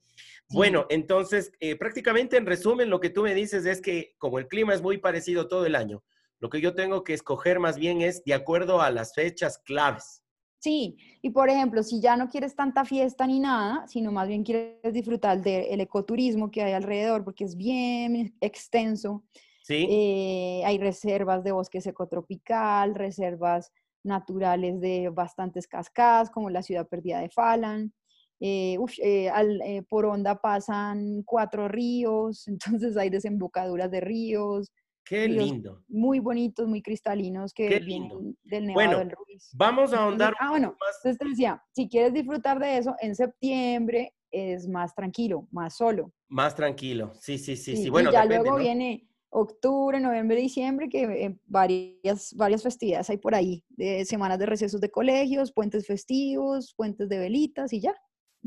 Bueno, 0.49 0.85
entonces, 0.89 1.51
prácticamente 1.79 2.37
en 2.37 2.45
resumen, 2.45 2.91
lo 2.91 2.99
que 2.99 3.09
tú 3.09 3.23
me 3.23 3.33
dices 3.33 3.65
es 3.65 3.81
que 3.81 4.13
como 4.19 4.37
el 4.37 4.47
clima 4.47 4.75
es 4.75 4.83
muy 4.83 4.99
parecido 4.99 5.47
todo 5.47 5.65
el 5.65 5.73
año, 5.73 6.03
lo 6.39 6.49
que 6.51 6.61
yo 6.61 6.75
tengo 6.75 7.03
que 7.03 7.15
escoger 7.15 7.59
más 7.59 7.77
bien 7.77 8.03
es 8.03 8.23
de 8.23 8.35
acuerdo 8.35 8.83
a 8.83 8.91
las 8.91 9.15
fechas 9.15 9.57
claves. 9.57 10.22
Sí, 10.63 10.96
y 11.22 11.32
por 11.32 11.50
ejemplo, 11.50 11.84
si 11.84 12.00
ya 12.00 12.15
no 12.15 12.29
quieres 12.29 12.55
tanta 12.55 12.86
fiesta 12.86 13.27
ni 13.27 13.41
nada, 13.41 13.86
sino 13.86 14.13
más 14.13 14.29
bien 14.29 14.46
quieres 14.46 14.93
disfrutar 14.93 15.41
del 15.41 15.82
ecoturismo 15.82 16.51
que 16.51 16.63
hay 16.63 16.72
alrededor, 16.72 17.25
porque 17.25 17.43
es 17.43 17.58
bien 17.58 18.34
extenso. 18.39 19.25
Sí. 19.62 19.86
Eh, 19.89 20.63
hay 20.65 20.77
reservas 20.77 21.43
de 21.43 21.51
bosque 21.51 21.79
ecotropical, 21.79 22.96
reservas 22.96 23.74
naturales 24.05 24.79
de 24.79 25.10
bastantes 25.10 25.67
cascadas, 25.67 26.29
como 26.29 26.50
la 26.50 26.63
ciudad 26.63 26.88
perdida 26.88 27.20
de 27.20 27.29
Falan. 27.29 27.93
Eh, 28.39 28.77
eh, 29.00 29.84
por 29.89 30.05
onda 30.05 30.39
pasan 30.39 31.24
cuatro 31.25 31.67
ríos, 31.67 32.48
entonces 32.48 32.96
hay 32.96 33.10
desembocaduras 33.10 33.91
de 33.91 34.00
ríos, 34.00 34.72
Qué 35.05 35.27
lindo. 35.27 35.83
Muy 35.88 36.19
bonitos, 36.19 36.67
muy 36.67 36.81
cristalinos 36.81 37.53
que 37.53 37.79
vienen 37.79 38.38
del 38.43 38.67
Nevado 38.67 39.00
del 39.00 39.12
Ruiz. 39.12 39.50
Vamos 39.53 39.93
a 39.93 40.03
ahondar. 40.03 40.33
ah, 40.39 40.50
bueno, 40.50 40.75
entonces 40.98 41.17
te 41.17 41.27
decía, 41.27 41.62
si 41.72 41.89
quieres 41.89 42.13
disfrutar 42.13 42.60
de 42.60 42.77
eso, 42.77 42.95
en 43.01 43.15
septiembre 43.15 44.13
es 44.31 44.67
más 44.67 44.95
tranquilo, 44.95 45.48
más 45.51 45.75
solo. 45.75 46.12
Más 46.29 46.55
tranquilo, 46.55 47.13
sí, 47.15 47.38
sí, 47.38 47.55
sí. 47.55 47.75
sí. 47.75 47.89
Bueno, 47.89 48.10
y 48.10 48.13
ya 48.13 48.25
luego 48.25 48.55
viene 48.57 49.07
octubre, 49.29 50.00
noviembre, 50.00 50.38
diciembre, 50.38 50.89
que 50.89 51.03
eh, 51.03 51.38
varias, 51.45 52.33
varias 52.36 52.63
festividades 52.63 53.10
hay 53.10 53.17
por 53.17 53.36
ahí, 53.36 53.63
de 53.69 54.05
semanas 54.05 54.39
de 54.39 54.45
recesos 54.45 54.79
de 54.79 54.91
colegios, 54.91 55.51
puentes 55.51 55.86
festivos, 55.86 56.74
puentes 56.75 57.10
de 57.10 57.19
velitas 57.19 57.74
y 57.74 57.81
ya. 57.81 57.93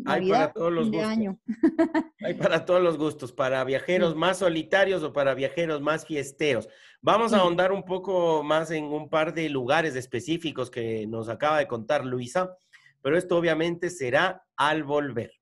Hay 0.05 0.29
para 0.29 0.53
todos 0.53 0.73
los 0.73 0.91
gustos. 0.91 1.09
Año. 1.09 1.39
Hay 2.21 2.35
para 2.35 2.65
todos 2.65 2.83
los 2.83 2.99
gustos, 2.99 3.33
para 3.33 3.65
viajeros 3.65 4.15
más 4.15 4.39
solitarios 4.39 5.03
o 5.03 5.13
para 5.13 5.35
viajeros 5.35 5.81
más 5.81 6.07
fiesteros. 6.07 6.69
Vamos 7.01 7.33
a 7.33 7.39
ahondar 7.39 7.73
un 7.73 7.85
poco 7.85 8.43
más 8.43 8.71
en 8.71 8.85
un 8.85 9.09
par 9.09 9.33
de 9.33 9.49
lugares 9.49 9.97
específicos 9.97 10.71
que 10.71 11.07
nos 11.07 11.29
acaba 11.29 11.59
de 11.59 11.67
contar 11.67 12.05
Luisa, 12.05 12.57
pero 13.01 13.17
esto 13.17 13.37
obviamente 13.37 13.91
será 13.91 14.45
al 14.57 14.85
volver. 14.85 15.33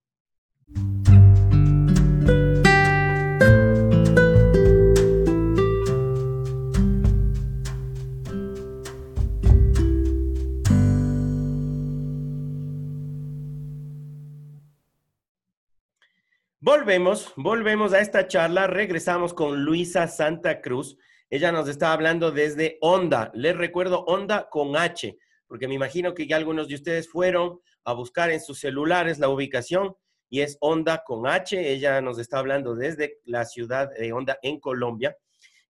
Volvemos, 16.67 17.31
volvemos 17.37 17.93
a 17.93 18.01
esta 18.01 18.27
charla, 18.27 18.67
regresamos 18.67 19.35
con 19.35 19.67
Luisa 19.67 20.09
Santa 20.09 20.63
Cruz. 20.63 20.97
Ella 21.29 21.53
nos 21.53 21.69
está 21.69 21.93
hablando 21.93 22.31
desde 22.31 22.79
Onda. 22.81 23.31
Les 23.35 23.55
recuerdo 23.55 24.03
Onda 24.07 24.49
con 24.49 24.75
H, 24.75 25.19
porque 25.47 25.69
me 25.69 25.75
imagino 25.75 26.15
que 26.15 26.27
ya 26.27 26.37
algunos 26.37 26.69
de 26.69 26.77
ustedes 26.77 27.07
fueron 27.11 27.61
a 27.85 27.93
buscar 27.93 28.31
en 28.31 28.41
sus 28.41 28.61
celulares 28.61 29.19
la 29.19 29.29
ubicación 29.29 29.95
y 30.31 30.41
es 30.41 30.57
Onda 30.59 31.03
con 31.05 31.27
H. 31.27 31.71
Ella 31.71 32.01
nos 32.01 32.19
está 32.19 32.39
hablando 32.39 32.75
desde 32.75 33.19
la 33.25 33.45
ciudad 33.45 33.91
de 33.99 34.15
Onda 34.15 34.39
en 34.41 34.59
Colombia. 34.59 35.15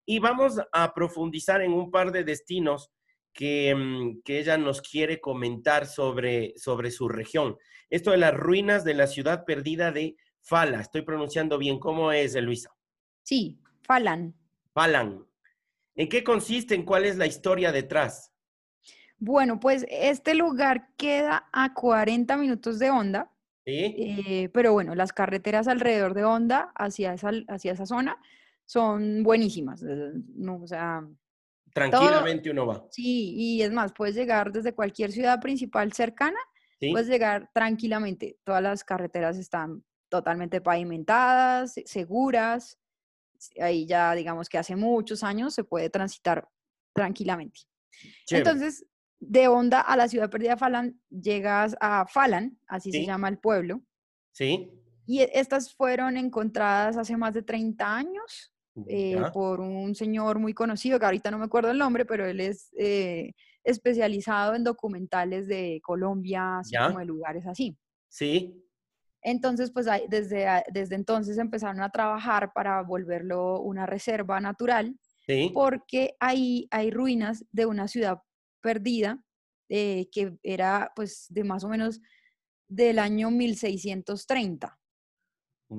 Y 0.07 0.21
vamos 0.21 0.61
a 0.71 0.95
profundizar 0.95 1.61
en 1.61 1.73
un 1.73 1.91
par 1.91 2.13
de 2.13 2.23
destinos 2.23 2.93
que, 3.33 3.75
mm, 3.75 4.23
que, 4.25 4.39
ella 4.39 4.57
nos 4.59 4.81
quiere 4.81 5.21
comentar 5.21 5.87
sobre, 5.87 6.55
sobre 6.57 6.93
su 6.93 7.09
región. 7.09 7.59
Esto 7.91 8.13
de 8.13 8.19
las 8.19 8.33
ruinas 8.33 8.85
de 8.85 8.95
la 8.95 9.09
ciudad 9.09 9.45
perdida 9.45 9.91
de 9.91 10.15
Fala, 10.45 10.81
estoy 10.81 11.01
pronunciando 11.03 11.57
bien. 11.57 11.79
¿Cómo 11.79 12.13
es, 12.13 12.35
Luisa? 12.37 12.71
Sí, 13.23 13.59
Falan. 13.83 14.35
Falan. 14.75 15.25
¿En 15.95 16.09
qué 16.09 16.23
consiste? 16.23 16.75
¿En 16.75 16.85
cuál 16.85 17.07
es 17.07 17.17
la 17.17 17.27
historia 17.27 17.73
detrás? 17.73 18.31
Bueno, 19.19 19.59
pues 19.59 19.87
este 19.89 20.35
lugar 20.35 20.89
queda 20.99 21.49
a 21.51 21.73
40 21.73 22.37
minutos 22.37 22.79
de 22.79 22.91
Honda. 22.91 23.31
¿Sí? 23.65 23.95
Eh, 23.97 24.51
pero 24.53 24.75
bueno, 24.75 24.95
las 24.95 25.15
carreteras 25.15 25.67
alrededor 25.67 26.13
de 26.13 26.25
Honda 26.25 26.73
hacia 26.75 27.15
esa, 27.15 27.31
hacia 27.49 27.73
esa 27.73 27.87
zona 27.87 28.21
son 28.67 29.23
buenísimas. 29.23 29.83
Eh, 29.83 30.13
no, 30.35 30.57
o 30.63 30.67
sea, 30.67 31.09
Tranquilamente 31.73 32.51
uno 32.51 32.67
va. 32.67 32.87
Sí, 32.91 33.35
y 33.35 33.63
es 33.63 33.73
más, 33.73 33.93
puedes 33.93 34.15
llegar 34.15 34.53
desde 34.53 34.75
cualquier 34.75 35.11
ciudad 35.11 35.41
principal 35.41 35.93
cercana, 35.93 36.39
puedes 36.79 37.09
llegar 37.09 37.51
tranquilamente. 37.55 38.39
Todas 38.45 38.63
las 38.63 38.85
carreteras 38.85 39.39
están 39.39 39.83
totalmente 40.15 40.61
pavimentadas, 40.61 41.75
seguras. 41.87 42.79
Ahí 43.61 43.85
ya 43.85 44.15
digamos 44.15 44.49
que 44.49 44.59
hace 44.59 44.77
muchos 44.77 45.25
años 45.25 45.55
se 45.55 45.65
puede 45.65 45.91
transitar 45.91 46.49
tranquilamente. 46.93 47.63
Entonces, 48.31 48.87
de 49.19 49.49
Honda 49.49 49.81
a 49.81 49.97
la 49.97 50.07
ciudad 50.07 50.31
perdida 50.31 50.57
Falan, 50.57 51.01
llegas 51.11 51.75
a 51.81 52.07
Falan, 52.07 52.57
así 52.69 52.93
se 52.93 53.05
llama 53.05 53.29
el 53.29 53.39
pueblo. 53.39 53.83
Sí. 54.33 54.71
Y 55.05 55.21
e, 55.21 55.31
estas 55.35 55.75
fueron 55.75 56.17
encontradas 56.17 56.97
hace 56.97 57.17
más 57.17 57.35
de 57.35 57.43
30 57.43 57.97
años 57.97 58.53
eh, 58.87 59.21
por 59.33 59.61
un 59.61 59.97
señor 59.97 60.39
muy 60.39 60.55
conocido, 60.55 60.99
que 61.01 61.07
ahorita 61.07 61.31
no 61.33 61.39
me 61.39 61.47
acuerdo 61.47 61.71
el 61.73 61.79
nombre, 61.79 62.05
pero 62.05 62.25
él 62.25 62.41
es 62.41 62.71
eh, 62.79 63.33
especializado 63.65 64.55
en 64.55 64.63
documentales 64.63 65.49
de 65.49 65.81
Colombia, 65.83 66.59
así 66.59 66.77
como 66.77 67.01
de 67.01 67.05
lugares 67.05 67.47
así. 67.47 67.77
Sí. 68.09 68.64
Entonces, 69.25 69.73
pues 69.73 69.87
desde, 70.09 70.63
desde 70.71 70.95
entonces 70.95 71.39
empezaron 71.39 71.81
a 71.83 71.91
trabajar 71.91 72.53
para 72.55 72.83
volverlo 72.83 73.61
una 73.61 73.87
reserva 73.87 74.39
natural, 74.39 74.97
porque 75.55 76.15
ahí 76.21 76.69
hay 76.71 76.91
ruinas 76.91 77.45
de 77.51 77.65
una 77.65 77.89
ciudad 77.89 78.19
perdida 78.61 79.25
eh, 79.71 80.09
que 80.13 80.37
era 80.43 80.93
pues 80.95 81.27
de 81.31 81.43
más 81.43 81.65
o 81.65 81.69
menos 81.71 82.01
del 82.69 82.99
año 82.99 83.31
1630. 83.31 84.79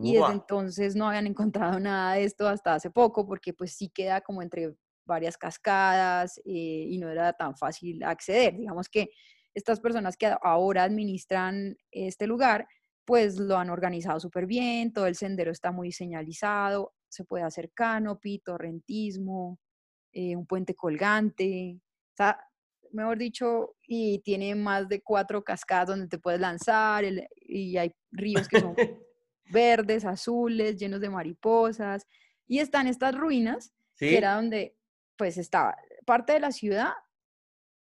Y 0.01 0.15
desde 0.15 0.33
entonces 0.33 0.95
no 0.95 1.07
habían 1.07 1.27
encontrado 1.27 1.79
nada 1.79 2.15
de 2.15 2.23
esto 2.23 2.47
hasta 2.47 2.73
hace 2.73 2.89
poco, 2.89 3.27
porque 3.27 3.53
pues 3.53 3.75
sí 3.75 3.89
queda 3.89 4.21
como 4.21 4.41
entre 4.41 4.75
varias 5.05 5.37
cascadas 5.37 6.39
eh, 6.39 6.87
y 6.89 6.97
no 6.97 7.09
era 7.09 7.31
tan 7.33 7.55
fácil 7.55 8.03
acceder. 8.03 8.57
Digamos 8.57 8.89
que 8.89 9.11
estas 9.53 9.79
personas 9.79 10.17
que 10.17 10.33
ahora 10.41 10.83
administran 10.83 11.77
este 11.91 12.25
lugar, 12.27 12.67
pues 13.05 13.39
lo 13.39 13.57
han 13.57 13.69
organizado 13.69 14.19
súper 14.19 14.45
bien, 14.47 14.91
todo 14.91 15.07
el 15.07 15.15
sendero 15.15 15.51
está 15.51 15.71
muy 15.71 15.91
señalizado, 15.91 16.93
se 17.07 17.23
puede 17.23 17.43
hacer 17.43 17.71
canopy, 17.73 18.39
torrentismo, 18.39 19.59
eh, 20.11 20.35
un 20.35 20.45
puente 20.45 20.75
colgante, 20.75 21.77
o 21.77 22.15
sea, 22.17 22.39
mejor 22.91 23.17
dicho, 23.17 23.75
y 23.83 24.19
tiene 24.19 24.55
más 24.55 24.87
de 24.87 25.01
cuatro 25.01 25.43
cascadas 25.43 25.89
donde 25.89 26.07
te 26.07 26.17
puedes 26.17 26.39
lanzar 26.39 27.03
y 27.41 27.77
hay 27.77 27.93
ríos 28.11 28.47
que 28.47 28.59
son 28.59 28.75
verdes, 29.51 30.05
azules, 30.05 30.77
llenos 30.77 31.01
de 31.01 31.09
mariposas. 31.09 32.07
Y 32.47 32.59
están 32.59 32.87
estas 32.87 33.15
ruinas, 33.15 33.73
que 33.97 34.17
era 34.17 34.35
donde 34.35 34.75
pues 35.17 35.37
estaba 35.37 35.77
parte 36.05 36.33
de 36.33 36.39
la 36.39 36.51
ciudad 36.51 36.93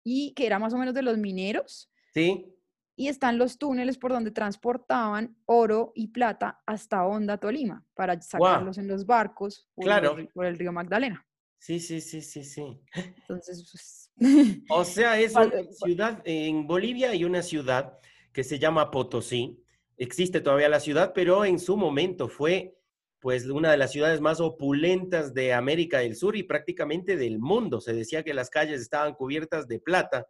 y 0.03 0.33
que 0.33 0.45
era 0.45 0.59
más 0.59 0.73
o 0.73 0.77
menos 0.77 0.93
de 0.93 1.01
los 1.01 1.17
mineros. 1.17 1.89
Sí. 2.13 2.56
Y 2.97 3.07
están 3.07 3.37
los 3.37 3.57
túneles 3.57 3.97
por 3.97 4.11
donde 4.11 4.31
transportaban 4.31 5.37
oro 5.45 5.93
y 5.95 6.07
plata 6.07 6.61
hasta 6.65 7.05
Honda, 7.05 7.37
Tolima, 7.37 7.85
para 7.93 8.19
sacarlos 8.21 8.77
en 8.77 8.89
los 8.89 9.05
barcos 9.05 9.69
por, 9.73 9.85
claro. 9.85 10.17
el, 10.17 10.27
por 10.27 10.45
el 10.45 10.57
río 10.57 10.73
Magdalena. 10.73 11.25
Sí, 11.59 11.79
sí, 11.79 12.01
sí, 12.01 12.21
sí, 12.21 12.43
sí. 12.43 12.81
Entonces, 12.93 13.69
pues, 13.71 14.07
O 14.69 14.83
sea, 14.83 15.19
es 15.19 15.35
una 15.35 15.63
ciudad 15.71 16.21
en 16.25 16.67
Bolivia 16.67 17.13
y 17.13 17.23
una 17.23 17.41
ciudad 17.41 17.99
que 18.33 18.43
se 18.43 18.59
llama 18.59 18.91
Potosí. 18.91 19.63
Existe 19.97 20.41
todavía 20.41 20.69
la 20.69 20.79
ciudad, 20.79 21.13
pero 21.13 21.45
en 21.45 21.59
su 21.59 21.77
momento 21.77 22.27
fue 22.27 22.73
pues 23.19 23.45
una 23.47 23.71
de 23.71 23.77
las 23.77 23.91
ciudades 23.91 24.21
más 24.21 24.39
opulentas 24.39 25.33
de 25.33 25.53
América 25.53 25.99
del 25.99 26.15
Sur 26.15 26.35
y 26.35 26.43
prácticamente 26.43 27.17
del 27.17 27.39
mundo. 27.39 27.81
Se 27.81 27.93
decía 27.93 28.23
que 28.23 28.33
las 28.33 28.49
calles 28.49 28.79
estaban 28.79 29.15
cubiertas 29.15 29.67
de 29.67 29.79
plata 29.79 30.27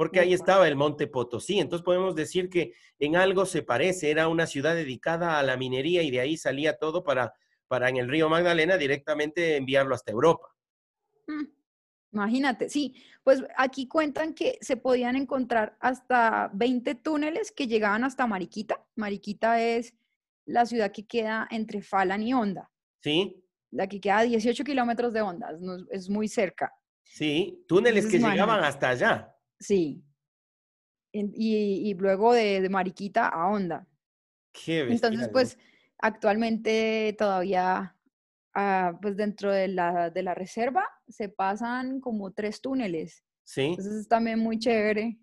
porque 0.00 0.18
ahí 0.18 0.32
estaba 0.32 0.66
el 0.66 0.76
Monte 0.76 1.08
Potosí. 1.08 1.60
Entonces 1.60 1.84
podemos 1.84 2.14
decir 2.14 2.48
que 2.48 2.72
en 2.98 3.16
algo 3.16 3.44
se 3.44 3.62
parece, 3.62 4.10
era 4.10 4.28
una 4.28 4.46
ciudad 4.46 4.74
dedicada 4.74 5.38
a 5.38 5.42
la 5.42 5.58
minería 5.58 6.02
y 6.02 6.10
de 6.10 6.20
ahí 6.20 6.38
salía 6.38 6.78
todo 6.78 7.04
para, 7.04 7.34
para 7.68 7.90
en 7.90 7.98
el 7.98 8.08
río 8.08 8.30
Magdalena 8.30 8.78
directamente 8.78 9.58
enviarlo 9.58 9.94
hasta 9.94 10.10
Europa. 10.10 10.56
Mm, 11.26 11.44
imagínate, 12.14 12.70
sí, 12.70 12.94
pues 13.22 13.44
aquí 13.58 13.88
cuentan 13.88 14.32
que 14.32 14.56
se 14.62 14.78
podían 14.78 15.16
encontrar 15.16 15.76
hasta 15.80 16.50
20 16.54 16.94
túneles 16.94 17.52
que 17.52 17.66
llegaban 17.66 18.02
hasta 18.02 18.26
Mariquita. 18.26 18.82
Mariquita 18.96 19.60
es 19.60 19.92
la 20.46 20.64
ciudad 20.64 20.92
que 20.92 21.06
queda 21.06 21.46
entre 21.50 21.82
Falan 21.82 22.22
y 22.22 22.32
Honda. 22.32 22.70
Sí. 23.02 23.44
La 23.70 23.86
que 23.86 24.00
queda 24.00 24.20
a 24.20 24.22
18 24.22 24.64
kilómetros 24.64 25.12
de 25.12 25.20
Honda, 25.20 25.50
es 25.90 26.08
muy 26.08 26.26
cerca. 26.26 26.72
Sí, 27.04 27.66
túneles 27.68 28.06
que 28.06 28.18
llegaban 28.18 28.64
hasta 28.64 28.88
allá. 28.88 29.29
Sí. 29.60 30.02
Y, 31.12 31.94
luego 31.94 32.32
de, 32.32 32.68
Mariquita 32.68 33.28
a 33.28 33.48
Honda. 33.48 33.86
Qué 34.52 34.80
Entonces, 34.80 35.28
pues, 35.30 35.58
actualmente 35.98 37.14
todavía, 37.18 37.96
ah, 38.54 38.98
pues 39.00 39.16
dentro 39.16 39.52
de 39.52 39.68
la, 39.68 40.10
de 40.10 40.22
la 40.22 40.34
reserva, 40.34 40.84
se 41.08 41.28
pasan 41.28 42.00
como 42.00 42.32
tres 42.32 42.60
túneles. 42.60 43.24
Sí. 43.44 43.62
Entonces 43.62 43.92
es 43.94 44.08
también 44.08 44.38
muy 44.38 44.58
chévere 44.58 45.18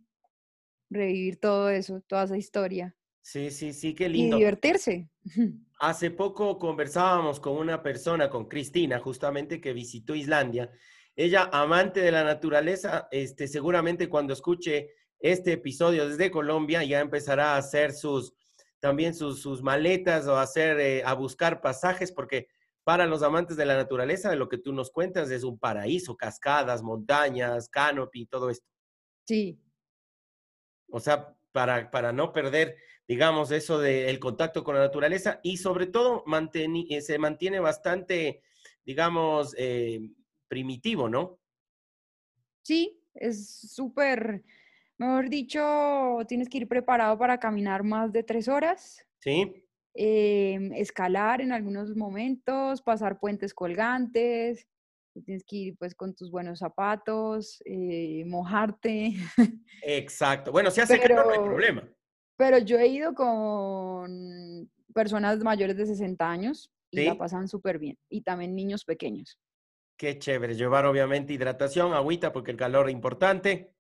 revivir 0.90 1.40
todo 1.40 1.70
eso, 1.70 2.02
toda 2.08 2.24
esa 2.24 2.38
historia. 2.38 2.96
Sí, 3.22 3.52
sí, 3.52 3.74
sí, 3.74 3.94
qué 3.94 4.08
lindo. 4.08 4.38
Y 4.38 4.40
divertirse. 4.40 5.10
Hace 5.80 6.12
poco 6.12 6.58
conversábamos 6.58 7.40
con 7.40 7.58
una 7.58 7.84
persona, 7.84 8.30
con 8.30 8.48
Cristina, 8.48 9.00
justamente 9.00 9.62
que 9.62 9.74
visitó 9.74 10.16
Islandia. 10.16 10.72
Ella, 11.18 11.50
amante 11.52 12.00
de 12.00 12.12
la 12.12 12.24
naturaleza, 12.24 13.10
este, 13.12 13.48
seguramente 13.48 14.08
cuando 14.08 14.34
escuche 14.34 14.92
este 15.20 15.54
episodio 15.54 16.08
desde 16.08 16.32
Colombia 16.32 16.84
ya 16.84 17.00
empezará 17.00 17.56
a 17.56 17.58
hacer 17.58 17.92
sus, 17.92 18.36
también 18.80 19.16
sus, 19.16 19.42
sus 19.42 19.64
maletas 19.64 20.28
o 20.28 20.38
a 20.38 20.44
hacer, 20.44 20.80
eh, 20.80 21.04
a 21.04 21.14
buscar 21.16 21.60
pasajes, 21.60 22.12
porque 22.12 22.48
para 22.84 23.08
los 23.08 23.24
amantes 23.24 23.58
de 23.58 23.66
la 23.66 23.76
naturaleza, 23.76 24.30
de 24.30 24.36
lo 24.36 24.48
que 24.48 24.60
tú 24.60 24.72
nos 24.72 24.92
cuentas, 24.92 25.30
es 25.32 25.44
un 25.44 25.58
paraíso, 25.58 26.16
cascadas, 26.16 26.84
montañas, 26.84 27.68
canopy, 27.68 28.28
todo 28.28 28.50
esto. 28.50 28.68
Sí. 29.26 29.60
O 30.92 31.00
sea, 31.00 31.36
para, 31.52 31.92
para 31.92 32.14
no 32.14 32.32
perder 32.32 32.78
digamos, 33.08 33.52
eso 33.52 33.80
del 33.80 34.20
contacto 34.20 34.64
con 34.64 34.76
la 34.76 34.82
naturaleza 34.82 35.40
y 35.42 35.58
sobre 35.58 35.88
todo 35.88 36.26
eh, 36.54 37.02
se 37.02 37.18
mantiene 37.18 37.60
bastante, 37.60 38.42
digamos, 38.84 39.56
eh, 39.58 40.02
primitivo, 40.48 41.10
¿no? 41.10 41.40
Sí, 42.64 43.02
es 43.14 43.74
súper, 43.74 44.44
mejor 44.98 45.30
dicho, 45.30 46.18
tienes 46.28 46.50
que 46.50 46.60
ir 46.60 46.68
preparado 46.68 47.18
para 47.18 47.40
caminar 47.40 47.84
más 47.84 48.12
de 48.12 48.24
tres 48.24 48.48
horas. 48.48 49.06
Sí. 49.20 49.64
Em, 49.94 50.74
escalar 50.74 51.42
en 51.42 51.52
algunos 51.52 51.96
momentos, 51.96 52.82
pasar 52.82 53.20
puentes 53.20 53.54
colgantes, 53.54 54.68
tienes 55.26 55.44
que 55.44 55.56
ir 55.56 55.78
pues 55.78 55.96
con 55.96 56.16
tus 56.16 56.30
buenos 56.30 56.60
zapatos, 56.60 57.62
eh, 57.66 58.24
mojarte. 58.26 59.14
Exacto. 59.84 60.52
Bueno, 60.52 60.70
si 60.72 60.82
hace 60.82 61.00
calor 61.00 61.26
no 61.26 61.32
hay 61.32 61.40
problema. 61.40 61.90
Pero 62.38 62.60
yo 62.60 62.78
he 62.78 62.88
ido 62.88 63.16
con 63.16 64.70
personas 64.94 65.40
mayores 65.40 65.78
de 65.78 65.88
60 65.88 66.30
años 66.30 66.72
y 66.92 67.04
la 67.04 67.18
pasan 67.18 67.48
súper 67.48 67.80
bien. 67.80 67.98
Y 68.10 68.22
también 68.22 68.56
niños 68.56 68.86
pequeños. 68.86 69.40
Qué 69.98 70.20
chévere. 70.20 70.56
Llevar 70.56 70.86
obviamente 70.86 71.34
hidratación, 71.34 71.94
agüita, 71.94 72.32
porque 72.32 72.52
el 72.52 72.58
calor 72.58 72.88
es 72.88 72.94
importante. 72.94 73.74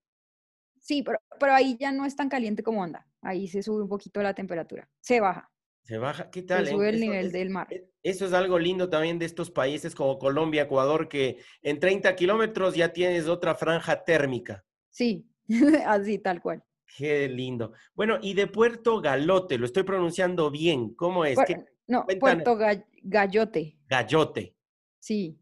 Sí, 0.79 1.03
pero, 1.03 1.19
pero 1.39 1.53
ahí 1.53 1.77
ya 1.79 1.91
no 1.91 2.05
es 2.05 2.15
tan 2.15 2.27
caliente 2.27 2.63
como 2.63 2.83
anda. 2.83 3.07
Ahí 3.21 3.47
se 3.47 3.61
sube 3.61 3.83
un 3.83 3.89
poquito 3.89 4.21
la 4.21 4.33
temperatura. 4.33 4.89
Se 4.99 5.19
baja. 5.19 5.51
Se 5.83 5.97
baja, 5.97 6.29
¿qué 6.31 6.41
tal? 6.41 6.65
Se 6.65 6.71
sube 6.71 6.89
el 6.89 6.99
nivel 6.99 7.31
del 7.31 7.49
mar. 7.49 7.67
E, 7.69 7.89
eso 8.03 8.25
es 8.25 8.33
algo 8.33 8.57
lindo 8.57 8.89
también 8.89 9.19
de 9.19 9.25
estos 9.25 9.51
países 9.51 9.93
como 9.93 10.17
Colombia, 10.17 10.63
Ecuador, 10.63 11.07
que 11.07 11.37
en 11.61 11.79
30 11.79 12.15
kilómetros 12.15 12.75
ya 12.75 12.91
tienes 12.91 13.27
otra 13.27 13.55
franja 13.55 14.03
térmica. 14.03 14.65
Sí, 14.89 15.29
así, 15.85 16.17
tal 16.17 16.41
cual. 16.41 16.63
Qué 16.97 17.29
lindo. 17.29 17.73
Bueno, 17.93 18.17
y 18.21 18.33
de 18.33 18.47
Puerto 18.47 19.01
Galote, 19.01 19.57
lo 19.57 19.65
estoy 19.65 19.83
pronunciando 19.83 20.49
bien. 20.49 20.95
¿Cómo 20.95 21.25
es? 21.25 21.37
no, 21.85 22.05
Puerto 22.19 22.57
Gallote. 23.03 23.77
Gallote. 23.87 24.55
Sí, 24.99 25.39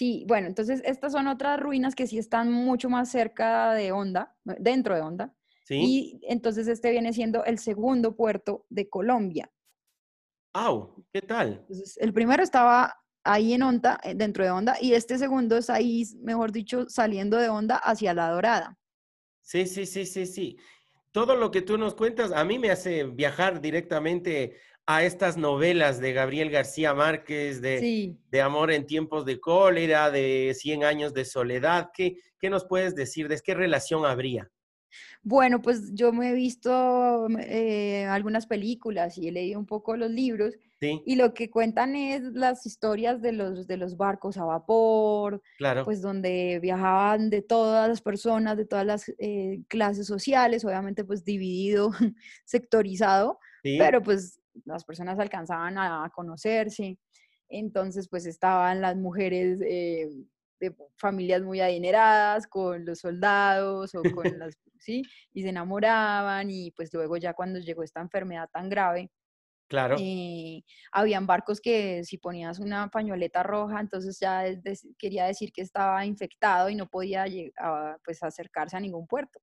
sí. 0.00 0.24
Bueno, 0.26 0.46
entonces 0.46 0.80
estas 0.86 1.12
son 1.12 1.28
otras 1.28 1.60
ruinas 1.60 1.94
que 1.94 2.06
sí 2.06 2.16
están 2.16 2.50
mucho 2.50 2.88
más 2.88 3.10
cerca 3.10 3.74
de 3.74 3.92
Honda, 3.92 4.34
dentro 4.58 4.94
de 4.94 5.02
Honda. 5.02 5.34
Sí. 5.66 5.76
Y 5.78 6.20
entonces 6.22 6.68
este 6.68 6.90
viene 6.90 7.12
siendo 7.12 7.44
el 7.44 7.58
segundo 7.58 8.16
puerto 8.16 8.64
de 8.70 8.88
Colombia. 8.88 9.52
¡Au! 10.54 11.04
¿Qué 11.12 11.20
tal? 11.20 11.58
Entonces, 11.60 11.98
el 11.98 12.14
primero 12.14 12.42
estaba 12.42 12.96
ahí 13.24 13.52
en 13.52 13.62
Honda, 13.62 14.00
eh, 14.02 14.14
dentro 14.16 14.42
de 14.42 14.50
Honda, 14.50 14.76
y 14.80 14.94
este 14.94 15.18
segundo 15.18 15.58
es 15.58 15.68
ahí, 15.68 16.04
mejor 16.22 16.50
dicho, 16.50 16.88
saliendo 16.88 17.36
de 17.36 17.50
Honda 17.50 17.76
hacia 17.76 18.14
La 18.14 18.30
Dorada. 18.30 18.78
Sí, 19.42 19.66
sí, 19.66 19.84
sí, 19.84 20.06
sí, 20.06 20.24
sí 20.24 20.56
todo 21.12 21.34
lo 21.36 21.50
que 21.50 21.62
tú 21.62 21.76
nos 21.76 21.94
cuentas 21.94 22.30
a 22.32 22.44
mí 22.44 22.58
me 22.58 22.70
hace 22.70 23.04
viajar 23.04 23.60
directamente 23.60 24.56
a 24.96 25.04
estas 25.04 25.36
novelas 25.36 26.00
de 26.00 26.12
Gabriel 26.12 26.50
García 26.50 26.94
Márquez, 26.94 27.62
de, 27.62 28.16
de 28.30 28.40
Amor 28.40 28.72
en 28.72 28.86
tiempos 28.86 29.24
de 29.24 29.38
cólera, 29.38 30.10
de 30.10 30.52
Cien 30.58 30.82
años 30.82 31.14
de 31.14 31.24
soledad. 31.24 31.90
¿Qué, 31.94 32.16
¿Qué 32.40 32.50
nos 32.50 32.64
puedes 32.64 32.96
decir? 32.96 33.28
¿De 33.28 33.38
qué 33.38 33.54
relación 33.54 34.04
habría? 34.04 34.50
Bueno, 35.22 35.62
pues 35.62 35.94
yo 35.94 36.12
me 36.12 36.30
he 36.30 36.34
visto 36.34 37.28
eh, 37.38 38.04
algunas 38.06 38.46
películas 38.46 39.16
y 39.18 39.28
he 39.28 39.32
leído 39.32 39.60
un 39.60 39.66
poco 39.66 39.96
los 39.96 40.10
libros 40.10 40.56
y 40.80 41.16
lo 41.16 41.34
que 41.34 41.50
cuentan 41.50 41.94
es 41.94 42.22
las 42.22 42.64
historias 42.64 43.20
de 43.20 43.32
los, 43.32 43.66
de 43.66 43.76
los 43.76 43.98
barcos 43.98 44.38
a 44.38 44.44
vapor, 44.44 45.42
claro. 45.58 45.84
pues 45.84 46.00
donde 46.00 46.58
viajaban 46.60 47.28
de 47.28 47.42
todas 47.42 47.86
las 47.86 48.00
personas, 48.00 48.56
de 48.56 48.64
todas 48.64 48.86
las 48.86 49.12
eh, 49.18 49.60
clases 49.68 50.06
sociales, 50.06 50.64
obviamente 50.64 51.04
pues 51.04 51.22
dividido, 51.22 51.90
sectorizado, 52.44 53.38
pero 53.62 54.02
pues 54.02 54.39
las 54.64 54.84
personas 54.84 55.18
alcanzaban 55.18 55.78
a 55.78 56.10
conocerse. 56.14 56.98
Entonces 57.48 58.08
pues 58.08 58.26
estaban 58.26 58.80
las 58.80 58.96
mujeres 58.96 59.60
eh, 59.62 60.08
de 60.60 60.74
familias 60.96 61.42
muy 61.42 61.60
adineradas 61.60 62.46
con 62.46 62.84
los 62.84 63.00
soldados 63.00 63.94
o 63.94 64.02
con 64.02 64.24
las, 64.38 64.56
¿sí? 64.78 65.02
Y 65.32 65.42
se 65.42 65.48
enamoraban 65.50 66.50
y 66.50 66.70
pues 66.72 66.92
luego 66.94 67.16
ya 67.16 67.34
cuando 67.34 67.58
llegó 67.58 67.82
esta 67.82 68.00
enfermedad 68.00 68.48
tan 68.52 68.68
grave, 68.68 69.10
Claro. 69.68 69.96
Eh, 69.98 70.62
habían 70.92 71.26
barcos 71.26 71.60
que 71.60 72.04
si 72.04 72.18
ponías 72.18 72.58
una 72.60 72.88
pañoleta 72.90 73.42
roja, 73.42 73.80
entonces 73.80 74.18
ya 74.20 74.44
quería 74.98 75.26
decir 75.26 75.52
que 75.52 75.62
estaba 75.62 76.04
infectado 76.06 76.68
y 76.70 76.76
no 76.76 76.86
podía 76.88 77.24
pues 78.04 78.22
acercarse 78.22 78.76
a 78.76 78.80
ningún 78.80 79.06
puerto. 79.06 79.40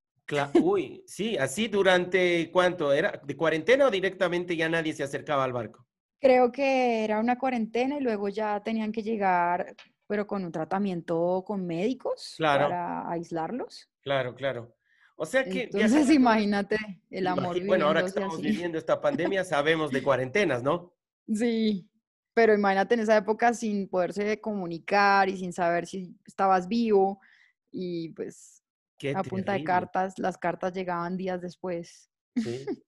Uy, 0.61 1.03
sí, 1.07 1.37
así 1.37 1.67
durante 1.67 2.51
cuánto 2.51 2.91
era, 2.91 3.21
de 3.23 3.37
cuarentena 3.37 3.87
o 3.87 3.91
directamente 3.91 4.55
ya 4.55 4.67
nadie 4.69 4.93
se 4.93 5.03
acercaba 5.03 5.43
al 5.43 5.53
barco. 5.53 5.85
Creo 6.19 6.51
que 6.51 7.03
era 7.03 7.19
una 7.19 7.37
cuarentena 7.37 7.97
y 7.97 8.01
luego 8.01 8.27
ya 8.29 8.61
tenían 8.63 8.91
que 8.91 9.03
llegar 9.03 9.75
pero 10.07 10.25
con 10.25 10.43
un 10.45 10.51
tratamiento 10.51 11.43
con 11.45 11.65
médicos 11.67 12.35
para 12.39 13.09
aislarlos. 13.09 13.89
Claro, 14.01 14.33
claro. 14.33 14.73
O 15.17 15.25
sea 15.25 15.43
que... 15.43 15.63
Entonces 15.63 16.09
imagínate 16.09 16.77
el 17.09 17.27
amor. 17.27 17.63
bueno, 17.65 17.87
ahora 17.87 18.01
que 18.01 18.07
estamos 18.07 18.41
viviendo 18.41 18.77
esta 18.77 19.01
pandemia 19.01 19.43
sabemos 19.43 19.91
de 19.91 20.01
cuarentenas, 20.03 20.63
¿no? 20.63 20.93
Sí, 21.27 21.89
pero 22.33 22.53
imagínate 22.53 22.93
en 22.93 23.01
esa 23.01 23.17
época 23.17 23.53
sin 23.53 23.89
poderse 23.89 24.39
comunicar 24.39 25.27
y 25.27 25.37
sin 25.37 25.51
saber 25.51 25.85
si 25.85 26.15
estabas 26.25 26.67
vivo 26.67 27.19
y 27.71 28.09
pues 28.09 28.63
a 29.15 29.23
punta 29.23 29.53
de 29.53 29.63
cartas, 29.63 30.17
las 30.17 30.37
cartas 30.37 30.73
llegaban 30.73 31.17
días 31.17 31.41
después. 31.41 32.09
Sí. 32.35 32.65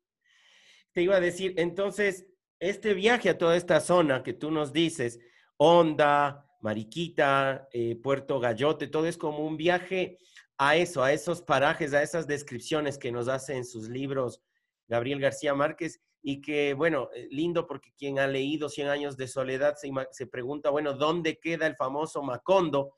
Te 0.93 1.03
iba 1.03 1.15
a 1.15 1.19
decir, 1.19 1.53
entonces, 1.57 2.25
este 2.59 2.93
viaje 2.93 3.29
a 3.29 3.37
toda 3.37 3.55
esta 3.55 3.79
zona 3.79 4.23
que 4.23 4.33
tú 4.33 4.51
nos 4.51 4.73
dices, 4.73 5.19
Honda, 5.57 6.45
Mariquita, 6.61 7.67
eh, 7.71 7.95
Puerto 7.95 8.39
Gallote, 8.39 8.87
todo 8.87 9.05
es 9.05 9.17
como 9.17 9.45
un 9.45 9.57
viaje 9.57 10.17
a 10.57 10.75
eso, 10.75 11.03
a 11.03 11.13
esos 11.13 11.41
parajes, 11.41 11.93
a 11.93 12.03
esas 12.03 12.27
descripciones 12.27 12.97
que 12.97 13.11
nos 13.11 13.27
hace 13.27 13.55
en 13.55 13.65
sus 13.65 13.87
libros 13.87 14.41
Gabriel 14.87 15.19
García 15.19 15.53
Márquez 15.53 16.01
y 16.21 16.41
que, 16.41 16.73
bueno, 16.73 17.09
eh, 17.15 17.27
lindo 17.31 17.65
porque 17.65 17.93
quien 17.97 18.19
ha 18.19 18.27
leído 18.27 18.67
Cien 18.67 18.89
años 18.89 19.15
de 19.15 19.27
soledad 19.27 19.75
se, 19.75 19.89
se 20.11 20.27
pregunta, 20.27 20.69
bueno, 20.69 20.93
¿dónde 20.93 21.39
queda 21.39 21.65
el 21.65 21.75
famoso 21.75 22.21
Macondo? 22.23 22.97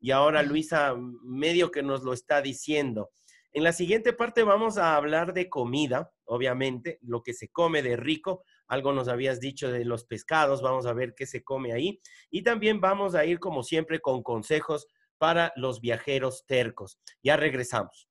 Y 0.00 0.10
ahora 0.10 0.42
Luisa 0.42 0.94
medio 1.22 1.70
que 1.70 1.82
nos 1.82 2.02
lo 2.02 2.12
está 2.12 2.42
diciendo. 2.42 3.10
En 3.52 3.64
la 3.64 3.72
siguiente 3.72 4.12
parte 4.12 4.44
vamos 4.44 4.78
a 4.78 4.96
hablar 4.96 5.34
de 5.34 5.48
comida, 5.48 6.12
obviamente, 6.24 6.98
lo 7.02 7.22
que 7.22 7.34
se 7.34 7.48
come 7.48 7.82
de 7.82 7.96
rico. 7.96 8.44
Algo 8.68 8.92
nos 8.92 9.08
habías 9.08 9.40
dicho 9.40 9.72
de 9.72 9.84
los 9.84 10.04
pescados, 10.04 10.62
vamos 10.62 10.86
a 10.86 10.92
ver 10.92 11.14
qué 11.16 11.26
se 11.26 11.42
come 11.42 11.72
ahí. 11.72 12.00
Y 12.30 12.42
también 12.42 12.80
vamos 12.80 13.14
a 13.14 13.24
ir, 13.24 13.40
como 13.40 13.62
siempre, 13.62 14.00
con 14.00 14.22
consejos 14.22 14.86
para 15.18 15.52
los 15.56 15.80
viajeros 15.80 16.44
tercos. 16.46 16.98
Ya 17.22 17.36
regresamos. 17.36 18.09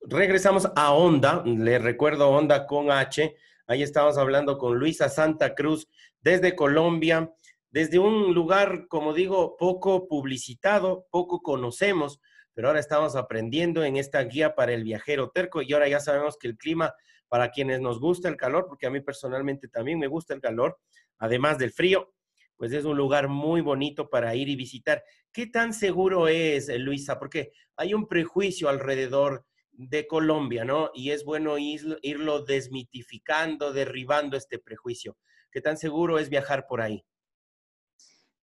Regresamos, 0.00 0.70
a 0.74 0.94
Onda, 0.94 1.42
le 1.44 1.78
recuerdo 1.78 2.30
Onda 2.30 2.66
con 2.66 2.90
H, 2.90 3.36
ahí 3.66 3.82
estamos 3.82 4.16
hablando 4.16 4.56
con 4.56 4.78
Luisa 4.78 5.10
Santa 5.10 5.54
Cruz 5.54 5.86
desde 6.22 6.56
Colombia, 6.56 7.30
desde 7.70 7.98
un 7.98 8.32
lugar, 8.32 8.88
como 8.88 9.12
digo, 9.12 9.56
poco 9.58 10.08
publicitado, 10.08 11.06
poco 11.10 11.42
conocemos, 11.42 12.20
pero 12.54 12.68
ahora 12.68 12.80
estamos 12.80 13.16
aprendiendo 13.16 13.84
en 13.84 13.96
esta 13.96 14.22
guía 14.22 14.54
para 14.54 14.72
el 14.72 14.82
viajero 14.82 15.28
terco. 15.28 15.60
Y 15.60 15.74
ahora 15.74 15.88
ya 15.88 16.00
sabemos 16.00 16.38
que 16.38 16.48
el 16.48 16.56
clima, 16.56 16.94
para 17.28 17.50
quienes 17.50 17.80
nos 17.80 18.00
gusta 18.00 18.30
el 18.30 18.36
calor, 18.36 18.64
porque 18.66 18.86
a 18.86 18.90
mí 18.90 19.00
personalmente 19.00 19.68
también 19.68 19.98
me 19.98 20.06
gusta 20.06 20.32
el 20.32 20.40
calor, 20.40 20.78
además 21.18 21.58
del 21.58 21.72
frío, 21.72 22.14
pues 22.56 22.72
es 22.72 22.84
un 22.84 22.96
lugar 22.96 23.28
muy 23.28 23.60
bonito 23.60 24.08
para 24.08 24.34
ir 24.34 24.48
y 24.48 24.56
visitar. 24.56 25.02
¿Qué 25.32 25.46
tan 25.46 25.72
seguro 25.72 26.28
es, 26.28 26.68
eh, 26.68 26.78
Luisa? 26.78 27.18
Porque 27.18 27.52
hay 27.76 27.94
un 27.94 28.06
prejuicio 28.06 28.68
alrededor 28.68 29.44
de 29.72 30.06
Colombia, 30.06 30.64
¿no? 30.64 30.90
Y 30.94 31.10
es 31.10 31.24
bueno 31.24 31.56
irlo 31.58 32.44
desmitificando, 32.44 33.72
derribando 33.72 34.36
este 34.36 34.58
prejuicio. 34.58 35.16
¿Qué 35.50 35.60
tan 35.60 35.76
seguro 35.76 36.18
es 36.18 36.28
viajar 36.30 36.66
por 36.68 36.80
ahí? 36.80 37.04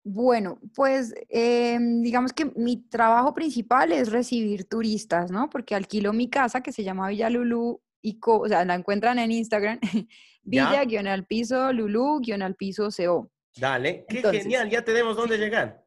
Bueno, 0.03 0.59
pues 0.75 1.15
em, 1.29 2.03
digamos 2.03 2.33
que 2.33 2.47
mi 2.57 2.79
trabajo 2.89 3.35
principal 3.35 3.93
es 3.93 4.11
recibir 4.11 4.65
turistas, 4.65 5.31
¿no? 5.31 5.51
Porque 5.51 5.75
alquilo 5.75 6.13
mi 6.13 6.31
casa 6.31 6.63
que 6.63 6.73
se 6.73 6.83
llama 6.83 7.09
Villa 7.09 7.29
Lulú 7.29 7.83
y, 8.03 8.19
o 8.27 8.49
sea, 8.49 8.65
la 8.65 8.75
encuentran 8.75 9.19
en 9.19 9.31
Instagram, 9.31 9.79
Villa-al 10.43 11.27
Dale, 13.57 14.05
qué 14.09 14.23
genial, 14.23 14.71
ya 14.71 14.85
tenemos 14.85 15.17
dónde 15.17 15.39
llegar. 15.39 15.85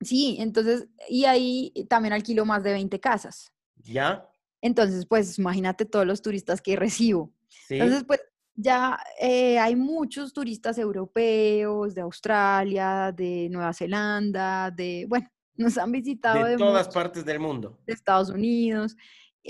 Sí, 0.00 0.36
entonces, 0.38 0.86
y 1.08 1.24
ahí 1.24 1.72
también 1.88 2.12
alquilo 2.12 2.44
más 2.44 2.62
de 2.62 2.72
20 2.72 3.00
casas. 3.00 3.52
¿Ya? 3.76 4.28
Entonces, 4.60 5.06
pues 5.06 5.38
imagínate 5.38 5.84
todos 5.84 6.06
los 6.06 6.22
turistas 6.22 6.60
que 6.60 6.76
recibo. 6.76 7.32
Entonces, 7.68 8.04
pues 8.04 8.20
ya 8.54 8.98
eh, 9.20 9.58
hay 9.58 9.76
muchos 9.76 10.32
turistas 10.32 10.78
europeos, 10.78 11.94
de 11.94 12.00
Australia, 12.00 13.12
de 13.16 13.48
Nueva 13.50 13.72
Zelanda, 13.72 14.70
de, 14.70 15.06
bueno, 15.08 15.28
nos 15.56 15.78
han 15.78 15.92
visitado 15.92 16.44
de, 16.44 16.56
todas 16.56 16.88
partes 16.88 17.24
del 17.24 17.40
mundo. 17.40 17.78
De 17.86 17.92
Estados 17.92 18.30
Unidos. 18.30 18.96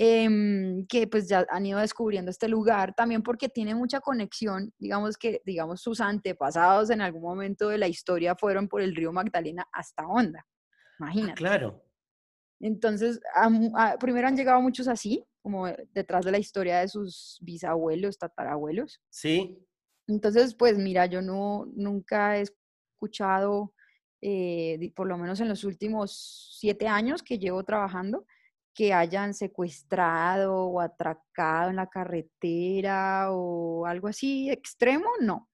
Em, 0.01 0.87
que 0.87 1.07
pues 1.07 1.27
ya 1.27 1.45
han 1.49 1.65
ido 1.65 1.77
descubriendo 1.77 2.31
este 2.31 2.47
lugar, 2.47 2.93
también 2.95 3.21
porque 3.21 3.49
tiene 3.49 3.75
mucha 3.75 3.99
conexión, 3.99 4.73
digamos 4.77 5.17
que, 5.17 5.41
digamos, 5.43 5.81
sus 5.81 5.99
antepasados 5.99 6.89
en 6.89 7.01
algún 7.01 7.21
momento 7.21 7.67
de 7.67 7.77
la 7.77 7.89
historia 7.89 8.33
fueron 8.33 8.69
por 8.69 8.81
el 8.81 8.95
río 8.95 9.11
Magdalena 9.11 9.67
hasta 9.73 10.07
Honda, 10.07 10.45
ah, 10.47 10.95
imagínate. 10.99 11.33
claro. 11.33 11.83
Entonces, 12.61 13.19
primero 13.99 14.29
han 14.29 14.37
llegado 14.37 14.61
muchos 14.61 14.87
así, 14.87 15.25
como 15.41 15.67
detrás 15.67 16.23
de 16.23 16.31
la 16.31 16.39
historia 16.39 16.79
de 16.79 16.87
sus 16.87 17.37
bisabuelos, 17.41 18.17
tatarabuelos. 18.17 19.01
Sí. 19.09 19.67
Entonces, 20.07 20.55
pues 20.55 20.77
mira, 20.77 21.07
yo 21.07 21.21
no, 21.21 21.65
nunca 21.75 22.37
he 22.37 22.43
escuchado, 22.43 23.73
eh, 24.21 24.93
por 24.95 25.07
lo 25.07 25.17
menos 25.17 25.41
en 25.41 25.49
los 25.49 25.65
últimos 25.65 26.55
siete 26.57 26.87
años 26.87 27.21
que 27.21 27.37
llevo 27.37 27.65
trabajando, 27.65 28.25
que 28.79 28.93
hayan 28.93 29.33
secuestrado 29.33 30.55
o 30.55 30.79
atracado 30.79 31.69
en 31.69 31.75
la 31.75 31.89
carretera 31.89 33.29
o 33.29 33.85
algo 33.85 34.07
así 34.07 34.49
extremo, 34.49 35.09
no. 35.19 35.49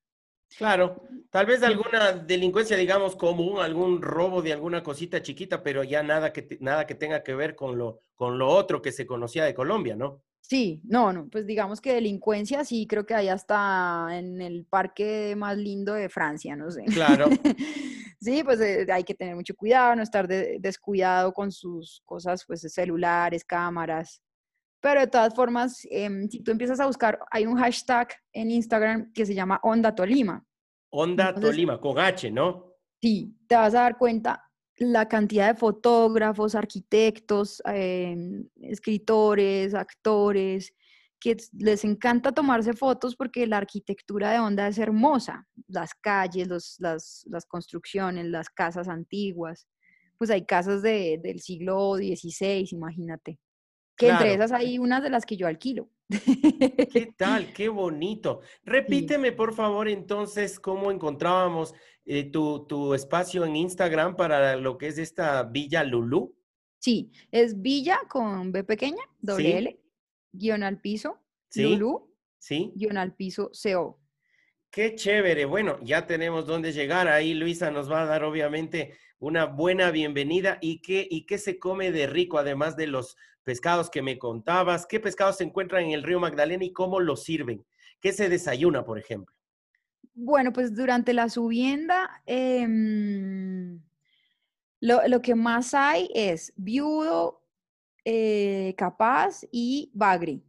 Claro, 0.55 1.01
tal 1.31 1.47
vez 1.47 1.63
alguna 1.63 2.11
delincuencia, 2.11 2.77
digamos, 2.77 3.15
común, 3.15 3.61
algún 3.61 3.99
robo 3.99 4.43
de 4.43 4.53
alguna 4.53 4.83
cosita 4.83 5.23
chiquita, 5.23 5.63
pero 5.63 5.83
ya 5.83 6.03
nada 6.03 6.31
que, 6.31 6.59
nada 6.61 6.85
que 6.85 6.93
tenga 6.93 7.23
que 7.23 7.33
ver 7.33 7.55
con 7.55 7.79
lo, 7.79 8.01
con 8.13 8.37
lo 8.37 8.47
otro 8.47 8.79
que 8.79 8.91
se 8.91 9.07
conocía 9.07 9.43
de 9.43 9.55
Colombia, 9.55 9.95
¿no? 9.95 10.21
Sí, 10.39 10.79
no, 10.83 11.11
no, 11.11 11.27
pues 11.27 11.47
digamos 11.47 11.81
que 11.81 11.95
delincuencia 11.95 12.63
sí 12.63 12.85
creo 12.85 13.07
que 13.07 13.15
hay 13.15 13.29
hasta 13.29 14.07
en 14.11 14.39
el 14.39 14.65
parque 14.65 15.33
más 15.35 15.57
lindo 15.57 15.95
de 15.95 16.09
Francia, 16.09 16.55
no 16.55 16.69
sé. 16.69 16.85
Claro. 16.85 17.25
sí, 18.25 18.43
pues 18.43 18.59
eh, 18.59 18.85
hay 18.91 19.03
que 19.03 19.13
tener 19.13 19.35
mucho 19.35 19.55
cuidado, 19.55 19.95
no 19.95 20.03
estar 20.03 20.27
descuidado 20.27 21.31
con 21.31 21.51
sus 21.51 22.01
cosas, 22.05 22.43
pues 22.45 22.61
celulares, 22.61 23.45
cámaras. 23.45 24.21
Pero 24.81 24.99
de 24.99 25.07
todas 25.07 25.33
formas, 25.33 25.87
em, 25.89 26.27
si 26.29 26.41
tú 26.43 26.51
empiezas 26.51 26.79
a 26.79 26.85
buscar, 26.85 27.19
hay 27.31 27.45
un 27.45 27.57
hashtag 27.57 28.09
en 28.33 28.51
Instagram 28.51 29.11
que 29.13 29.25
se 29.25 29.33
llama 29.33 29.59
Onda 29.63 29.95
Tolima. 29.95 30.45
Onda 30.91 31.33
Tolima, 31.33 31.79
con 31.79 31.97
H, 31.97 32.29
¿no? 32.29 32.75
Sí, 33.01 33.35
te 33.47 33.55
vas 33.55 33.73
a 33.73 33.81
dar 33.81 33.97
cuenta 33.97 34.43
la 34.77 35.07
cantidad 35.07 35.47
de 35.53 35.59
fotógrafos, 35.59 36.53
arquitectos, 36.53 37.61
em, 37.65 38.47
escritores, 38.61 39.73
actores, 39.73 40.73
que 41.19 41.37
les 41.53 41.83
encanta 41.83 42.31
tomarse 42.31 42.73
fotos 42.73 43.15
porque 43.15 43.47
la 43.47 43.57
arquitectura 43.57 44.31
de 44.31 44.39
Onda 44.39 44.67
es 44.67 44.77
hermosa. 44.77 45.47
Las 45.67 45.93
calles, 45.93 46.77
las, 46.79 47.25
construcciones, 47.47 48.25
las 48.25 48.49
casas 48.49 48.87
antiguas. 48.87 49.67
Pues 50.17 50.29
hay 50.29 50.45
casas 50.45 50.81
del 50.81 51.39
siglo 51.41 51.95
XVI, 51.95 52.67
imagínate. 52.71 53.39
Que 53.97 54.09
entre 54.09 54.33
esas 54.33 54.51
hay 54.51 54.77
unas 54.77 55.03
de 55.03 55.09
las 55.09 55.25
que 55.25 55.37
yo 55.37 55.47
alquilo. 55.47 55.89
¿Qué 56.09 57.13
tal? 57.17 57.53
Qué 57.53 57.69
bonito. 57.69 58.41
Repíteme, 58.63 59.31
por 59.31 59.53
favor, 59.53 59.87
entonces, 59.87 60.59
cómo 60.59 60.91
encontrábamos 60.91 61.73
eh, 62.05 62.29
tu, 62.29 62.93
espacio 62.93 63.45
en 63.45 63.55
Instagram 63.55 64.15
para 64.15 64.55
lo 64.57 64.77
que 64.77 64.87
es 64.87 64.97
esta 64.97 65.43
Villa 65.43 65.83
Lulú. 65.83 66.35
Sí, 66.79 67.11
es 67.31 67.59
Villa 67.61 67.99
con 68.07 68.51
B 68.51 68.63
pequeña, 68.63 69.03
doble 69.19 69.57
L, 69.57 69.79
guion 70.37 70.63
al 70.63 70.79
piso, 70.79 71.19
Lulú, 71.55 72.13
sí. 72.37 72.71
guion 72.75 72.97
al 72.97 73.15
piso, 73.15 73.51
CO. 73.51 73.99
Qué 74.69 74.95
chévere. 74.95 75.45
Bueno, 75.45 75.79
ya 75.83 76.05
tenemos 76.05 76.45
dónde 76.45 76.73
llegar. 76.73 77.07
Ahí 77.07 77.33
Luisa 77.33 77.71
nos 77.71 77.89
va 77.89 78.01
a 78.01 78.05
dar 78.05 78.23
obviamente 78.25 78.97
una 79.19 79.45
buena 79.45 79.89
bienvenida. 79.91 80.57
¿Y 80.61 80.81
qué, 80.81 81.07
¿Y 81.09 81.25
qué 81.25 81.37
se 81.37 81.57
come 81.59 81.91
de 81.91 82.07
rico, 82.07 82.37
además 82.37 82.75
de 82.75 82.87
los 82.87 83.15
pescados 83.43 83.89
que 83.89 84.01
me 84.01 84.17
contabas? 84.17 84.85
¿Qué 84.85 84.99
pescados 84.99 85.37
se 85.37 85.45
encuentran 85.45 85.85
en 85.85 85.91
el 85.91 86.03
río 86.03 86.19
Magdalena 86.19 86.65
y 86.65 86.73
cómo 86.73 86.99
los 86.99 87.23
sirven? 87.23 87.65
¿Qué 88.01 88.11
se 88.11 88.27
desayuna, 88.27 88.83
por 88.83 88.99
ejemplo? 88.99 89.33
Bueno, 90.13 90.51
pues 90.51 90.75
durante 90.75 91.13
la 91.13 91.29
subienda, 91.29 92.21
em, 92.25 93.81
Lo, 94.81 95.07
lo 95.07 95.21
que 95.21 95.35
más 95.35 95.73
hay 95.73 96.09
es 96.13 96.51
viudo, 96.57 97.44
eh, 98.05 98.73
capaz 98.77 99.41
y 99.51 99.91
bagre. 99.93 100.41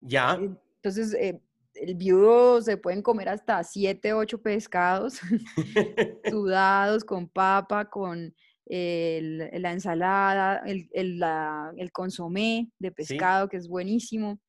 Ya. 0.00 0.38
Entonces, 0.76 1.14
eh, 1.14 1.40
el 1.74 1.94
viudo 1.96 2.62
se 2.62 2.76
pueden 2.76 3.02
comer 3.02 3.28
hasta 3.28 3.62
siete, 3.64 4.12
ocho 4.12 4.40
pescados 4.40 5.20
sudados 6.24 7.04
con 7.04 7.28
papa, 7.28 7.90
con 7.90 8.34
el- 8.66 9.50
la 9.60 9.72
ensalada, 9.72 10.58
el, 10.66 10.88
el, 10.92 11.18
la- 11.18 11.72
el 11.76 11.92
consomé 11.92 12.70
de 12.78 12.88
Sí, 12.88 12.94
pescado, 12.94 13.48
que 13.48 13.56
es 13.58 13.68
buenísimo. 13.68 14.40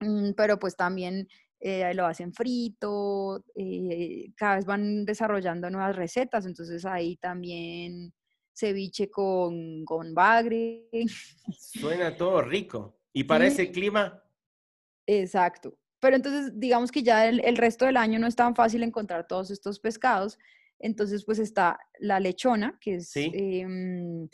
Mm, 0.00 0.32
pero 0.36 0.58
pues 0.58 0.76
también 0.76 1.28
eh, 1.60 1.94
lo 1.94 2.04
hacen 2.06 2.32
frito, 2.34 3.42
eh, 3.54 4.32
cada 4.36 4.56
vez 4.56 4.66
van 4.66 5.04
desarrollando 5.06 5.70
nuevas 5.70 5.96
recetas, 5.96 6.44
entonces 6.46 6.84
ahí 6.84 7.16
también 7.16 8.12
ceviche 8.54 9.10
con, 9.10 9.84
con 9.84 10.14
bagre. 10.14 10.88
suena 11.58 12.16
todo 12.16 12.42
rico. 12.42 12.98
¿Y 13.12 13.24
para 13.24 13.46
Sí, 13.46 13.52
ese 13.52 13.70
clima? 13.70 14.22
exacto. 15.06 15.78
Pero 16.00 16.16
entonces 16.16 16.52
digamos 16.60 16.92
que 16.92 17.02
ya 17.02 17.26
el, 17.28 17.40
el 17.44 17.56
resto 17.56 17.86
del 17.86 17.96
año 17.96 18.18
no 18.18 18.26
es 18.26 18.36
tan 18.36 18.54
fácil 18.54 18.82
encontrar 18.82 19.26
todos 19.26 19.50
estos 19.50 19.80
pescados, 19.80 20.38
entonces 20.78 21.24
pues 21.24 21.38
está 21.38 21.78
la 21.98 22.20
lechona, 22.20 22.78
que 22.80 22.96
es, 22.96 23.08
Sí, 23.10 23.30
em, 23.34 24.28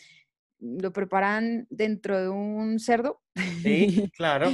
lo 0.58 0.92
preparan 0.92 1.66
dentro 1.70 2.20
de 2.20 2.28
un 2.28 2.78
cerdo 2.80 3.22
sí, 3.62 4.10
claro. 4.16 4.50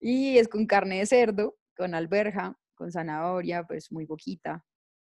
y 0.00 0.38
es 0.38 0.48
con 0.48 0.66
carne 0.66 1.00
de 1.00 1.06
cerdo, 1.06 1.58
con 1.76 1.94
alberja, 1.94 2.58
con 2.74 2.90
zanahoria, 2.90 3.64
pues 3.66 3.92
muy 3.92 4.06
poquita. 4.06 4.64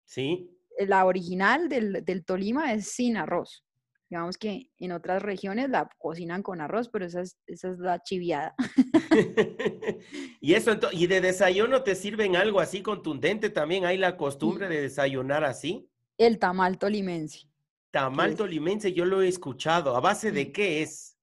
Sí. 0.05 0.49
la 0.79 1.05
original 1.05 1.67
del, 1.69 2.03
del 2.05 2.25
Tolima 2.25 2.73
es 2.73 2.87
sin 2.91 3.17
arroz. 3.17 3.63
Digamos 4.09 4.37
que 4.37 4.69
en 4.79 4.91
otras 4.91 5.23
regiones 5.23 5.69
la 5.69 5.89
cocinan 5.97 6.43
con 6.43 6.61
arroz, 6.61 6.89
pero 6.89 7.05
esa 7.05 7.21
es, 7.21 7.37
esa 7.47 7.69
es 7.69 7.79
la 7.79 8.01
chiviada. 8.03 8.53
Y 10.41 10.53
eso, 10.55 10.77
y 10.91 11.07
de 11.07 11.21
desayuno 11.21 11.83
te 11.83 11.95
sirven 11.95 12.35
algo 12.35 12.59
así 12.59 12.81
contundente 12.81 13.49
también. 13.49 13.85
Hay 13.85 13.97
la 13.97 14.17
costumbre 14.17 14.67
de 14.69 14.81
desayunar 14.81 15.43
así. 15.43 15.89
el 16.17 16.37
tamal 16.39 16.77
tolimense, 16.77 17.47
Tamal 17.91 18.35
tolimense, 18.35 18.91
yo 18.93 19.05
lo 19.05 19.21
he 19.21 19.27
escuchado. 19.27 19.95
¿A 19.95 19.99
base 20.01 20.31
de 20.31 20.51
qué 20.51 20.81
es? 20.81 21.17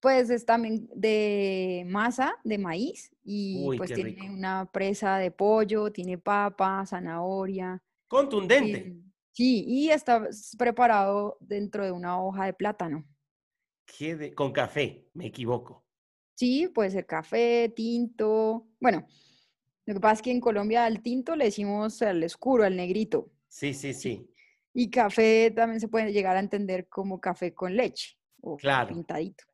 pues 0.00 0.30
es 0.30 0.46
también 0.46 0.88
de 0.94 1.84
masa, 1.86 2.34
de 2.42 2.56
maíz, 2.58 3.10
y 3.22 3.66
Uy, 3.66 3.76
pues 3.76 3.92
tiene 3.92 4.12
rico. 4.12 4.24
una 4.24 4.64
presa 4.72 5.18
de 5.18 5.30
pollo, 5.30 5.92
tiene 5.92 6.16
papa, 6.16 6.84
zanahoria. 6.86 7.82
Contundente. 8.08 8.96
Sí, 9.40 9.64
y 9.66 9.88
está 9.90 10.28
preparado 10.58 11.38
dentro 11.40 11.82
de 11.82 11.92
una 11.92 12.22
hoja 12.22 12.44
de 12.44 12.52
plátano. 12.52 13.06
¿Qué 13.86 14.14
de- 14.14 14.34
Con 14.34 14.52
café, 14.52 15.08
me 15.14 15.26
equivoco. 15.28 15.86
Sí, 16.34 16.68
puede 16.68 16.90
ser 16.90 17.06
café, 17.06 17.72
tinto. 17.74 18.66
Bueno, 18.80 19.06
lo 19.86 19.94
que 19.94 20.00
pasa 20.00 20.14
es 20.16 20.22
que 20.22 20.30
en 20.30 20.40
Colombia 20.40 20.84
al 20.84 21.00
tinto 21.02 21.36
le 21.36 21.46
decimos 21.46 22.02
al 22.02 22.22
oscuro, 22.22 22.64
al 22.64 22.76
negrito. 22.76 23.30
Sí, 23.48 23.72
sí, 23.72 23.94
Sí. 23.94 24.00
sí. 24.16 24.34
Y 24.74 24.90
café 24.90 25.50
también 25.50 25.80
se 25.80 25.88
puede 25.88 26.12
llegar 26.12 26.36
a 26.36 26.40
entender 26.40 26.86
como 26.88 27.18
café 27.18 27.54
con 27.54 27.74
leche 27.74 28.18
o 28.42 28.56
Claro. 28.58 28.88
pintadito. 28.94 29.44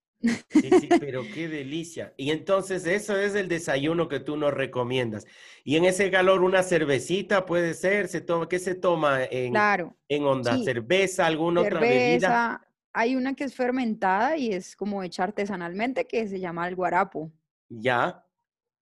Sí, 0.48 0.72
sí, 0.72 0.96
pero 0.98 1.30
qué 1.30 1.48
delicia. 1.48 2.14
Y 2.16 2.30
entonces 2.30 2.86
eso 2.86 3.16
es 3.18 3.34
el 3.34 3.48
desayuno 3.48 4.08
que 4.08 4.20
tú 4.20 4.36
nos 4.36 4.54
recomiendas. 4.54 5.26
Y 5.64 5.76
en 5.76 5.84
ese 5.84 6.10
calor 6.10 6.42
una 6.42 6.62
cervecita 6.62 7.44
puede 7.46 7.74
ser, 7.74 8.08
se 8.08 8.20
toma, 8.22 8.48
¿qué 8.48 8.58
se 8.58 8.74
toma 8.74 9.24
en, 9.24 9.52
Claro, 9.52 9.96
en 10.08 10.24
onda? 10.24 10.56
sí, 10.56 10.64
¿Cerveza, 10.64 11.26
alguna 11.26 11.60
otra 11.62 11.80
bebida? 11.80 12.62
Hay 12.92 13.14
una 13.16 13.34
que 13.34 13.44
es 13.44 13.54
fermentada 13.54 14.36
y 14.38 14.52
es 14.52 14.74
como 14.74 15.02
hecha 15.02 15.24
artesanalmente 15.24 16.06
que 16.06 16.26
se 16.28 16.40
llama 16.40 16.66
el 16.66 16.74
guarapo. 16.76 17.30
Ya, 17.68 18.25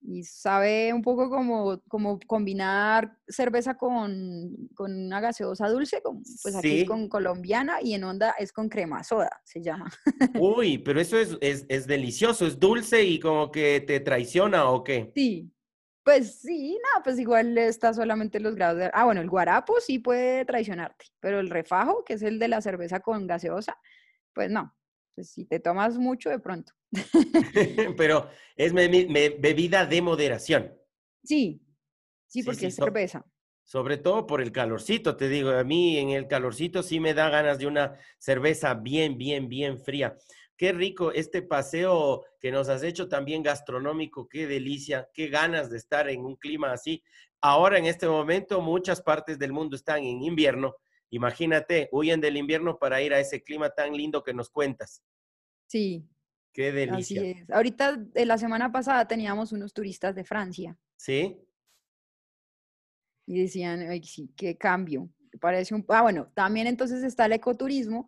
Y 0.06 0.22
sabe 0.22 0.92
un 0.92 1.00
poco 1.00 1.30
como, 1.30 1.80
como 1.88 2.18
combinar 2.26 3.16
cerveza 3.26 3.76
con, 3.78 4.68
con 4.74 4.94
una 4.94 5.20
gaseosa 5.20 5.68
dulce, 5.68 6.02
como, 6.02 6.20
pues 6.42 6.54
aquí 6.54 6.80
es 6.82 6.86
con 6.86 7.08
colombiana 7.08 7.80
y 7.80 7.94
en 7.94 8.04
onda 8.04 8.34
es 8.38 8.52
con 8.52 8.68
crema 8.68 9.02
soda, 9.02 9.30
se 9.44 9.62
llama. 9.62 9.90
Uy, 10.38 10.76
pero 10.76 11.00
eso 11.00 11.18
es, 11.18 11.38
es, 11.40 11.64
es 11.68 11.86
delicioso, 11.86 12.46
es 12.46 12.60
dulce 12.60 13.02
y 13.02 13.18
como 13.18 13.50
que 13.50 13.80
te 13.80 13.98
traiciona 14.00 14.68
¿o 14.68 14.84
qué? 14.84 15.10
Sí, 15.14 15.50
pues 16.04 16.40
sí, 16.40 16.74
no, 16.74 17.02
pues 17.02 17.18
igual 17.18 17.56
está 17.56 17.94
solamente 17.94 18.38
los 18.38 18.54
grados 18.54 18.78
de... 18.78 18.90
Ah, 18.92 19.06
bueno, 19.06 19.22
el 19.22 19.30
guarapo 19.30 19.80
sí 19.80 19.98
puede 19.98 20.44
traicionarte, 20.44 21.06
pero 21.18 21.40
el 21.40 21.48
refajo, 21.48 22.04
que 22.04 22.12
es 22.14 22.22
el 22.22 22.38
de 22.38 22.48
la 22.48 22.60
cerveza 22.60 23.00
con 23.00 23.26
gaseosa, 23.26 23.78
pues 24.34 24.50
no. 24.50 24.76
Pues 25.14 25.30
si 25.30 25.46
te 25.46 25.60
tomas 25.60 25.96
mucho, 25.96 26.28
de 26.28 26.38
pronto. 26.38 26.74
Pero 27.96 28.28
es 28.56 28.72
me- 28.72 28.88
me- 28.88 29.30
bebida 29.30 29.86
de 29.86 30.02
moderación. 30.02 30.72
Sí, 31.22 31.60
sí, 32.26 32.40
Sí, 32.40 32.42
porque 32.44 32.60
sí, 32.60 32.66
es 32.66 32.76
so- 32.76 32.84
cerveza. 32.84 33.24
sobre 33.64 33.96
todo 33.96 34.26
por 34.26 34.40
el 34.40 34.52
calorcito, 34.52 35.16
te 35.16 35.28
digo, 35.28 35.50
a 35.50 35.64
mí 35.64 35.98
en 35.98 36.10
el 36.10 36.26
calorcito 36.28 36.82
sí 36.82 37.00
me 37.00 37.14
da 37.14 37.30
ganas 37.30 37.58
de 37.58 37.66
una 37.66 37.98
cerveza 38.18 38.74
bien, 38.74 39.16
bien, 39.18 39.48
bien 39.48 39.78
fría. 39.80 40.16
Qué 40.56 40.72
rico 40.72 41.10
este 41.12 41.42
paseo 41.42 42.24
que 42.38 42.52
nos 42.52 42.68
has 42.68 42.82
hecho 42.84 43.08
también 43.08 43.42
gastronómico, 43.42 44.28
qué 44.28 44.46
delicia, 44.46 45.08
qué 45.12 45.28
ganas 45.28 45.68
de 45.70 45.78
estar 45.78 46.08
en 46.08 46.24
un 46.24 46.36
clima 46.36 46.72
así. 46.72 47.02
Ahora 47.40 47.76
en 47.78 47.86
este 47.86 48.06
momento 48.06 48.60
muchas 48.60 49.02
partes 49.02 49.38
del 49.38 49.52
mundo 49.52 49.74
están 49.76 49.98
en 50.04 50.22
invierno. 50.22 50.76
Imagínate, 51.10 51.88
huyen 51.92 52.20
del 52.20 52.36
invierno 52.36 52.78
para 52.78 53.02
ir 53.02 53.12
a 53.14 53.20
ese 53.20 53.42
clima 53.42 53.70
tan 53.70 53.96
lindo 53.96 54.22
que 54.22 54.32
nos 54.34 54.48
cuentas. 54.50 55.02
Sí, 55.66 56.06
Qué 56.54 56.68
así 56.68 56.76
delicia. 57.16 57.22
es. 57.22 57.50
Ahorita, 57.50 57.96
de 57.96 58.24
la 58.24 58.38
semana 58.38 58.70
pasada, 58.70 59.06
teníamos 59.06 59.52
unos 59.52 59.74
turistas 59.74 60.14
de 60.14 60.24
Francia 60.24 60.78
¿Sí? 60.96 61.36
y 63.26 63.42
decían, 63.42 63.80
ay, 63.90 64.02
sí, 64.04 64.32
qué 64.36 64.56
cambio. 64.56 65.10
Parece 65.40 65.74
un... 65.74 65.84
Ah, 65.88 66.02
bueno, 66.02 66.30
también 66.32 66.68
entonces 66.68 67.02
está 67.02 67.26
el 67.26 67.32
ecoturismo. 67.32 68.06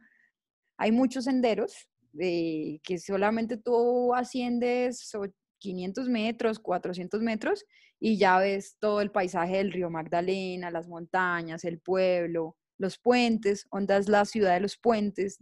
Hay 0.78 0.92
muchos 0.92 1.24
senderos 1.24 1.88
eh, 2.18 2.78
que 2.84 2.98
solamente 2.98 3.56
tú 3.56 4.14
asciendes 4.14 5.12
o 5.16 5.26
500 5.58 6.08
metros, 6.08 6.60
400 6.60 7.20
metros 7.22 7.64
y 7.98 8.16
ya 8.16 8.38
ves 8.38 8.76
todo 8.78 9.00
el 9.00 9.10
paisaje 9.10 9.56
del 9.56 9.72
río 9.72 9.90
Magdalena, 9.90 10.70
las 10.70 10.86
montañas, 10.86 11.64
el 11.64 11.80
pueblo, 11.80 12.56
los 12.78 12.96
puentes. 12.98 13.66
Onda 13.70 13.96
es 13.96 14.08
la 14.08 14.24
ciudad 14.24 14.54
de 14.54 14.60
los 14.60 14.76
puentes. 14.76 15.40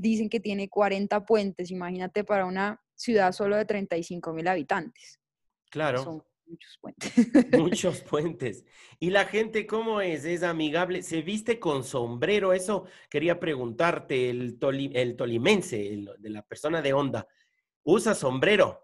Dicen 0.00 0.28
que 0.30 0.40
tiene 0.40 0.68
40 0.68 1.24
puentes. 1.26 1.70
Imagínate 1.70 2.24
para 2.24 2.46
una 2.46 2.80
ciudad 2.94 3.32
solo 3.32 3.56
de 3.56 3.64
35 3.66 4.32
mil 4.32 4.48
habitantes. 4.48 5.20
Claro. 5.70 6.02
Son 6.02 6.22
muchos 6.46 6.78
puentes. 6.80 7.12
Muchos 7.60 8.00
puentes. 8.02 8.64
¿Y 8.98 9.10
la 9.10 9.24
gente 9.26 9.66
cómo 9.66 10.00
es? 10.00 10.24
¿Es 10.24 10.42
amigable? 10.42 11.02
¿Se 11.02 11.22
viste 11.22 11.60
con 11.60 11.84
sombrero? 11.84 12.52
Eso 12.52 12.86
quería 13.10 13.38
preguntarte, 13.38 14.30
el, 14.30 14.58
toli- 14.58 14.90
el 14.94 15.16
tolimense, 15.16 15.92
el- 15.92 16.10
de 16.18 16.30
la 16.30 16.42
persona 16.42 16.80
de 16.82 16.92
onda, 16.92 17.26
¿usa 17.82 18.14
sombrero? 18.14 18.80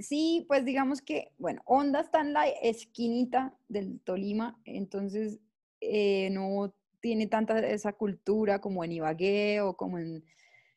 Sí, 0.00 0.44
pues 0.46 0.64
digamos 0.64 1.00
que, 1.02 1.32
bueno, 1.38 1.62
Honda 1.64 2.00
está 2.00 2.20
en 2.20 2.32
la 2.32 2.46
esquinita 2.46 3.58
del 3.68 4.00
Tolima, 4.00 4.60
entonces 4.64 5.40
eh, 5.80 6.28
no 6.30 6.72
tiene 7.00 7.26
tanta 7.26 7.58
esa 7.60 7.92
cultura 7.92 8.60
como 8.60 8.84
en 8.84 8.92
Ibagué 8.92 9.60
o 9.60 9.76
como 9.76 9.98
en 9.98 10.24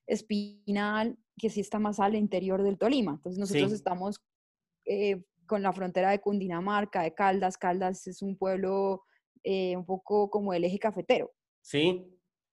Espinal, 0.08 1.18
que 1.38 1.50
sí 1.50 1.62
está 1.62 1.80
más 1.80 2.00
al 2.00 2.16
interior 2.16 2.64
del 2.64 2.78
Tolima. 2.78 3.14
Entonces 3.14 3.40
nosotros 3.40 3.70
Sí, 3.70 3.76
estamos 3.76 4.22
eh, 4.86 5.24
con 5.46 5.62
la 5.62 5.74
frontera 5.74 6.12
de 6.12 6.20
Cundinamarca, 6.20 7.02
de 7.04 7.14
Caldas. 7.14 7.58
Caldas 7.58 8.08
es 8.08 8.22
un 8.22 8.38
pueblo 8.38 9.04
eh, 9.44 9.76
un 9.76 9.86
poco 9.86 10.30
como 10.30 10.54
el 10.54 10.64
eje 10.64 10.80
cafetero. 10.80 11.32
sí, 11.62 12.08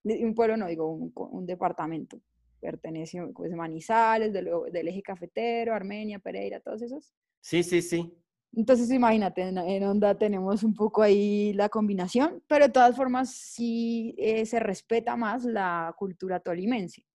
Un 0.05 0.35
pueblo, 0.35 0.57
no 0.57 0.67
digo, 0.69 0.91
un 0.91 1.47
departamento. 1.47 2.21
Pertenece 2.61 3.21
pues, 3.35 3.53
Manizales, 3.53 4.33
del, 4.33 4.49
del 4.73 4.89
eje 4.89 5.03
cafetero, 5.03 5.75
Armenia, 5.75 6.19
Pereira, 6.19 6.61
todos 6.61 6.83
esos. 6.83 7.13
sí, 7.41 7.63
sí, 7.63 7.83
sí. 7.83 8.15
Entonces, 8.53 8.91
imagínate, 8.91 9.43
en, 9.43 9.85
Onda 9.85 10.17
tenemos 10.17 10.63
un 10.63 10.75
poco 10.75 11.03
ahí 11.03 11.53
la 11.53 11.69
combinación, 11.69 12.43
pero 12.47 12.67
de 12.67 12.73
todas 12.73 12.97
formas 12.97 13.31
sí 13.31 14.15
eh, 14.19 14.47
se 14.47 14.59
respeta 14.59 15.17
más 15.17 15.45
la 15.45 15.95
cultura 15.97 16.41
tolimense. 16.41 17.07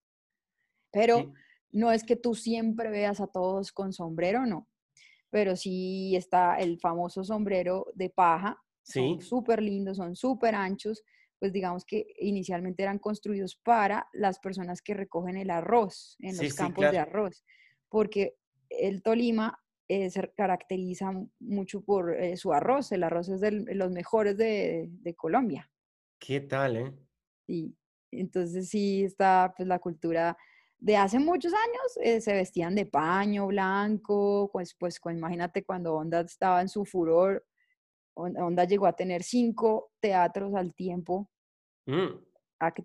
Pero 0.91 1.17
Sí, 1.17 1.33
no 1.71 1.91
es 1.91 2.03
que 2.03 2.15
tú 2.15 2.35
siempre 2.35 2.89
veas 2.89 3.19
a 3.19 3.27
todos 3.27 3.71
con 3.71 3.93
sombrero, 3.93 4.45
no. 4.45 4.67
Pero 5.31 5.55
sí 5.55 6.15
está 6.15 6.59
el 6.59 6.79
famoso 6.79 7.23
sombrero 7.23 7.87
de 7.95 8.11
paja, 8.11 8.61
son 8.83 9.19
sí. 9.19 9.27
súper 9.27 9.61
lindos, 9.61 9.97
son 9.97 10.15
súper 10.15 10.53
anchos, 10.53 11.03
pues 11.39 11.51
digamos 11.51 11.83
que 11.83 12.05
inicialmente 12.19 12.83
eran 12.83 12.99
construidos 12.99 13.55
para 13.55 14.07
las 14.13 14.39
personas 14.39 14.81
que 14.81 14.93
recogen 14.93 15.35
el 15.35 15.49
arroz 15.49 16.15
en 16.19 16.35
Sí, 16.35 16.45
los 16.45 16.53
sí, 16.53 16.57
campos 16.57 16.83
de 16.83 16.91
claro. 16.91 17.09
arroz, 17.09 17.43
porque 17.89 18.37
el 18.69 19.01
Tolima 19.01 19.62
eh, 19.87 20.09
se 20.09 20.31
caracteriza 20.35 21.11
mu- 21.11 21.29
mucho 21.39 21.81
por 21.81 22.15
eh, 22.15 22.37
su 22.37 22.53
arroz, 22.53 22.91
el 22.91 23.03
arroz 23.03 23.29
es 23.29 23.41
de 23.41 23.51
los 23.51 23.91
mejores 23.91 24.37
de, 24.37 24.87
de 24.89 25.13
Colombia. 25.15 25.69
¿Qué 26.19 26.41
tal, 26.41 26.77
eh? 26.77 26.93
Y 27.47 27.75
Entonces 28.11 28.69
sí 28.69 29.03
está 29.03 29.53
pues 29.55 29.67
la 29.67 29.79
cultura 29.79 30.37
de 30.77 30.97
hace 30.97 31.17
muchos 31.17 31.53
años, 31.53 31.97
eh, 32.01 32.19
se 32.19 32.33
vestían 32.33 32.75
de 32.75 32.85
paño 32.85 33.47
blanco, 33.47 34.49
pues, 34.51 34.75
pues 34.77 34.99
imagínate 35.05 35.63
cuando 35.63 35.95
Onda 35.95 36.21
estaba 36.21 36.61
en 36.61 36.67
su 36.69 36.83
furor, 36.85 37.45
Onda 38.15 38.65
llegó 38.65 38.85
a 38.85 38.93
tener 38.95 39.23
cinco 39.23 39.91
teatros 39.99 40.53
al 40.55 40.73
tiempo. 40.73 41.29
Mm. 41.85 42.19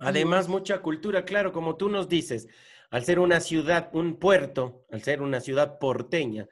Además, 0.01 0.49
mucha 0.49 0.81
cultura, 0.81 1.25
claro, 1.25 1.53
como 1.53 1.77
tú 1.77 1.89
nos 1.89 2.09
dices, 2.09 2.49
al 2.91 3.05
ser 3.05 3.19
una 3.19 3.41
ciudad, 3.41 3.91
un 3.93 4.17
puerto, 4.19 4.87
al 4.91 5.03
ser 5.03 5.21
una 5.23 5.41
ciudad 5.41 5.79
porteña, 5.79 6.49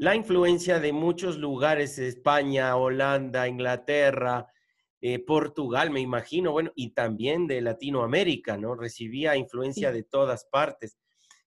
la 0.00 0.14
influencia 0.14 0.80
de 0.80 0.94
muchos 0.94 1.36
lugares, 1.36 1.98
España, 1.98 2.74
Holanda, 2.74 3.46
Inglaterra, 3.46 4.46
eh, 5.02 5.18
Portugal, 5.18 5.90
me 5.90 6.00
imagino, 6.00 6.52
bueno, 6.52 6.72
y 6.74 6.92
también 6.92 7.46
de 7.46 7.60
Latinoamérica, 7.60 8.56
¿no? 8.56 8.74
Recibía 8.74 9.36
influencia 9.36 9.92
de 9.92 10.02
todas 10.02 10.46
partes. 10.46 10.96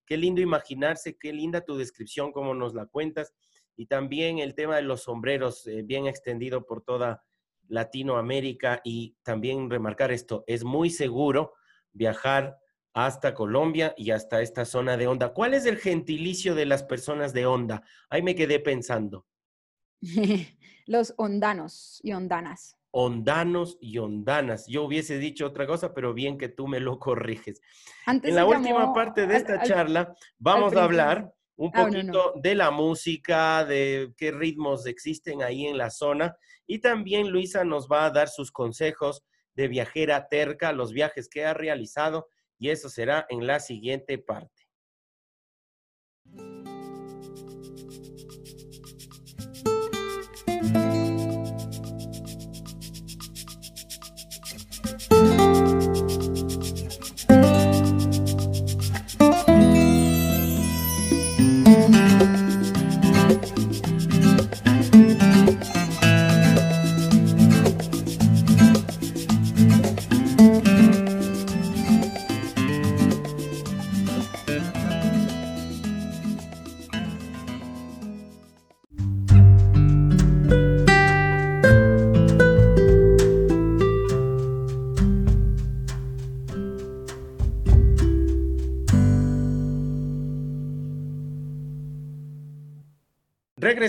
Qué 0.06 0.18
lindo 0.18 0.40
imaginarse, 0.40 1.18
qué 1.18 1.34
linda 1.34 1.62
tu 1.62 1.76
descripción, 1.78 2.32
cómo 2.32 2.54
nos 2.54 2.76
la 2.76 2.86
cuentas, 2.86 3.34
y 3.76 3.88
también 3.88 4.38
el 4.38 4.54
tema 4.54 4.76
de 4.76 4.84
los 4.84 5.02
sombreros, 5.02 5.66
eh, 5.66 5.82
bien 5.82 6.06
extendido 6.06 6.64
por 6.68 6.84
toda 6.84 7.24
Latinoamérica, 7.70 8.82
y 8.84 9.16
también 9.24 9.68
remarcar 9.68 10.12
esto, 10.12 10.44
es 10.46 10.64
muy 10.64 10.92
seguro 10.92 11.54
viajar 11.92 12.60
hasta 12.94 13.34
Colombia 13.34 13.94
y 13.98 14.12
hasta 14.12 14.42
esta 14.42 14.66
zona 14.66 14.98
de 14.98 15.08
onda. 15.08 15.34
¿Cuál 15.34 15.54
es 15.54 15.66
el 15.66 15.78
gentilicio 15.78 16.56
de 16.56 16.66
las 16.66 16.84
personas 16.84 17.34
de 17.34 17.46
onda? 17.46 17.84
Ahí 18.10 18.22
me 18.22 18.36
quedé 18.36 18.60
pensando. 18.60 19.26
Los 20.86 21.14
ondanos 21.18 22.00
y 22.04 22.14
ondanas 22.14 22.78
ondanos 22.96 23.80
y 23.82 23.98
ondanas. 23.98 24.68
Yo 24.68 24.84
hubiese 24.84 25.18
dicho 25.18 25.48
otra 25.48 25.66
cosa, 25.66 25.96
pero 25.96 26.14
bien 26.14 26.38
que 26.38 26.48
tú 26.48 26.68
me 26.68 26.80
lo 26.80 27.00
corriges. 27.00 27.60
en 28.06 28.36
la 28.36 28.46
última 28.46 28.94
parte 28.94 29.26
de 29.26 29.36
esta 29.36 29.64
charla 29.64 30.16
vamos 30.38 30.76
a 30.76 30.84
hablar 30.84 31.34
un 31.56 31.72
ah, 31.74 31.86
poquito 31.86 32.34
de 32.36 32.54
la 32.54 32.70
música, 32.70 33.66
de 33.66 34.14
qué 34.16 34.32
ritmos 34.32 34.86
existen 34.86 35.42
ahí 35.42 35.66
en 35.66 35.78
la 35.78 35.90
zona 35.90 36.38
y 36.68 36.80
también 36.80 37.30
Luisa 37.30 37.64
nos 37.64 37.88
va 37.88 38.06
a 38.06 38.12
dar 38.12 38.30
sus 38.30 38.52
consejos 38.52 39.24
de 39.56 39.68
viajera 39.68 40.28
terca, 40.28 40.72
los 40.72 40.94
viajes 40.94 41.30
que 41.30 41.46
ha 41.46 41.54
realizado 41.56 42.28
y 42.64 42.70
eso 42.70 42.88
será 42.88 43.26
en 43.28 43.46
la 43.46 43.60
siguiente 43.60 44.18
parte. 44.18 44.53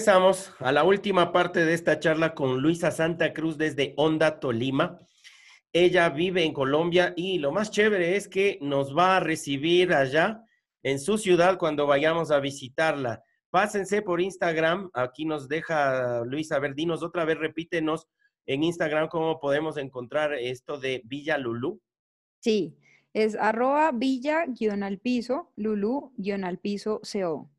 Regresamos 0.04 0.52
a 0.58 0.70
la 0.70 0.84
última 0.84 1.32
parte 1.32 1.64
de 1.64 1.72
esta 1.72 1.98
charla 1.98 2.34
con 2.34 2.60
Luisa 2.60 2.90
Santa 2.90 3.32
Cruz 3.32 3.56
desde 3.56 3.94
Honda, 3.96 4.38
Tolima. 4.38 4.98
Ella 5.72 6.10
vive 6.10 6.44
en 6.44 6.52
Colombia 6.52 7.14
y 7.16 7.38
lo 7.38 7.52
más 7.52 7.70
chévere 7.70 8.14
es 8.14 8.28
que 8.28 8.58
nos 8.60 8.94
va 8.94 9.16
a 9.16 9.20
recibir 9.20 9.94
allá 9.94 10.42
en 10.82 11.00
su 11.00 11.16
ciudad 11.16 11.56
cuando 11.56 11.86
vayamos 11.86 12.30
a 12.30 12.40
visitarla. 12.40 13.22
Pásense 13.48 14.02
por 14.02 14.20
Instagram, 14.20 14.90
aquí 14.92 15.24
nos 15.24 15.48
deja 15.48 16.22
Luisa, 16.26 16.56
a 16.56 16.58
ver, 16.58 16.74
dinos 16.74 17.02
otra 17.02 17.24
vez, 17.24 17.38
repítenos 17.38 18.06
en 18.44 18.62
Instagram 18.62 19.08
cómo 19.08 19.40
podemos 19.40 19.78
encontrar 19.78 20.34
esto 20.34 20.78
de 20.78 21.00
Villa 21.06 21.38
Lulú. 21.38 21.80
Sí, 22.40 22.76
es 23.14 23.36
arroba 23.36 23.90
villa 23.90 24.44
guion 24.48 24.82
al 24.82 24.98
piso, 24.98 25.50
lulú 25.56 26.12
guion 26.18 26.44
al 26.44 26.58
piso 26.58 27.00
co. 27.10 27.50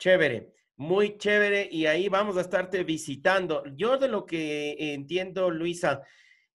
Chévere. 0.00 0.58
Muy 0.78 1.18
chévere 1.18 1.68
y 1.70 1.86
ahí 1.86 2.08
vamos 2.08 2.36
a 2.36 2.40
estarte 2.40 2.84
visitando. 2.84 3.64
Yo 3.74 3.98
de 3.98 4.06
lo 4.06 4.24
que 4.24 4.94
entiendo, 4.94 5.50
Luisa, 5.50 6.02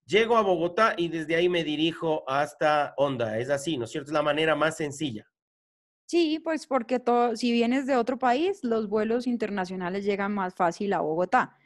llego 0.05 0.37
a 0.37 0.41
Bogotá 0.41 0.93
y 0.97 1.09
desde 1.09 1.35
ahí 1.35 1.49
me 1.49 1.65
dirijo 1.65 2.23
hasta 2.25 2.93
Honda. 2.95 3.37
Es 3.37 3.49
así, 3.49 3.77
¿no 3.77 3.83
es 3.83 3.91
cierto? 3.91 4.11
Es 4.11 4.13
la 4.13 4.21
manera 4.21 4.55
más 4.55 4.77
sencilla. 4.77 5.27
Sí, 6.05 6.39
pues 6.39 6.67
porque 6.67 7.01
todo, 7.01 7.35
si 7.35 7.51
vienes 7.51 7.85
de 7.85 7.97
otro 7.97 8.17
país, 8.17 8.63
los 8.63 8.87
vuelos 8.87 9.27
internacionales 9.27 10.05
llegan 10.05 10.33
más 10.33 10.55
fácil 10.55 10.93
a 10.93 11.01
Bogotá. 11.01 11.57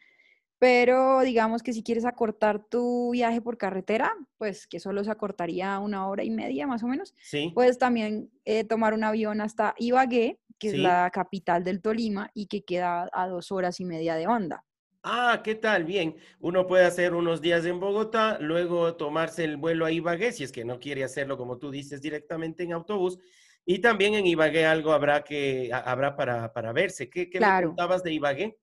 Pero 0.60 1.22
digamos 1.22 1.62
que 1.62 1.74
si 1.74 1.84
quieres 1.84 2.06
acortar 2.06 2.64
tu 2.64 3.12
viaje 3.12 3.42
por 3.42 3.58
carretera, 3.58 4.14
pues 4.38 4.66
que 4.66 4.80
solo 4.80 5.04
se 5.04 5.12
acortaría 5.12 5.78
una 5.80 6.08
hora 6.08 6.24
y 6.24 6.32
media 6.32 6.66
más 6.66 6.84
o 6.84 6.88
menos, 6.88 7.14
sí. 7.20 7.52
puedes 7.54 7.78
también 7.78 8.32
eh, 8.46 8.64
tomar 8.64 8.94
un 8.94 9.04
avión 9.04 9.40
hasta 9.42 9.76
Ibagué, 9.78 10.40
que 10.58 10.70
es 10.70 10.74
la 10.78 11.12
capital 11.12 11.64
del 11.64 11.82
Tolima 11.82 12.32
y 12.34 12.48
que 12.48 12.64
queda 12.64 13.08
a 13.14 13.28
dos 13.28 13.52
horas 13.52 13.80
y 13.80 13.86
media 13.86 14.16
de 14.16 14.28
onda. 14.28 14.66
Ah, 15.04 15.42
¿qué 15.44 15.56
tal? 15.56 15.86
Bien. 15.86 16.18
Uno 16.40 16.68
puede 16.68 16.86
hacer 16.86 17.14
unos 17.14 17.40
días 17.40 17.64
en 17.66 17.80
Bogotá, 17.80 18.40
luego 18.42 18.96
tomarse 18.96 19.44
el 19.44 19.58
vuelo 19.58 19.86
a 19.86 19.92
Ibagué, 19.92 20.32
si 20.32 20.44
es 20.44 20.52
que 20.52 20.66
no 20.66 20.80
quiere 20.80 21.04
hacerlo, 21.04 21.38
como 21.38 21.60
tú 21.60 21.72
dices, 21.72 22.02
directamente 22.02 22.64
en 22.64 22.74
autobús. 22.74 23.18
Y 23.64 23.80
también 23.80 24.16
en 24.16 24.26
Ibagué 24.26 24.66
algo 24.66 24.92
habrá 24.92 25.24
que 25.24 25.70
habrá 25.72 26.16
para, 26.16 26.52
para 26.52 26.74
verse. 26.74 27.10
¿Qué, 27.10 27.30
qué 27.30 27.40
me 27.40 27.64
contabas 27.64 28.04
de 28.04 28.14
Ibagué? 28.14 28.58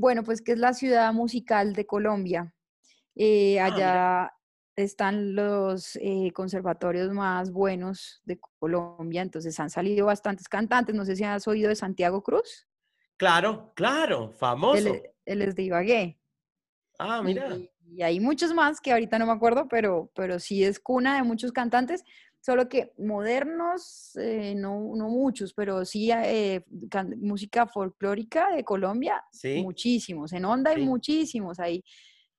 Bueno, 0.00 0.24
pues 0.24 0.40
que 0.40 0.52
es 0.52 0.58
la 0.58 0.72
ciudad 0.72 1.12
musical 1.12 1.74
de 1.74 1.84
Colombia. 1.84 2.54
Eh, 3.14 3.60
ah, 3.60 3.66
allá 3.66 4.32
están 4.74 5.34
los 5.34 5.94
eh, 5.96 6.32
conservatorios 6.32 7.12
más 7.12 7.52
buenos 7.52 8.22
de 8.24 8.40
Colombia, 8.58 9.20
entonces 9.20 9.60
han 9.60 9.68
salido 9.68 10.06
bastantes 10.06 10.48
cantantes. 10.48 10.94
No 10.94 11.04
sé 11.04 11.16
si 11.16 11.24
has 11.24 11.46
oído 11.46 11.68
de 11.68 11.76
Santiago 11.76 12.22
Cruz. 12.22 12.66
Claro, 13.18 13.72
claro, 13.74 14.30
famoso. 14.30 14.94
Él, 15.26 15.42
es 15.42 15.54
de 15.54 15.64
Ibagué. 15.64 16.18
Ah, 16.98 17.20
mira. 17.22 17.54
Y, 17.84 18.00
hay 18.00 18.20
muchos 18.20 18.54
más 18.54 18.80
que 18.80 18.92
ahorita 18.92 19.18
no 19.18 19.26
me 19.26 19.32
acuerdo, 19.32 19.68
pero, 19.68 20.10
pero 20.14 20.38
sí 20.38 20.64
es 20.64 20.80
cuna 20.80 21.16
de 21.16 21.24
muchos 21.24 21.52
cantantes 21.52 22.04
solo 22.40 22.68
que 22.68 22.92
modernos, 22.98 24.16
eh, 24.16 24.54
no, 24.56 24.92
no, 24.96 25.08
muchos, 25.08 25.52
pero 25.52 25.84
sí 25.84 26.10
eh, 26.10 26.64
música 27.18 27.66
folclórica 27.66 28.54
de 28.54 28.64
Colombia, 28.64 29.22
muchísimos. 29.62 30.32
En 30.32 30.44
onda 30.44 30.70
hay 30.70 30.84
muchísimos. 30.84 31.60
Hay 31.60 31.84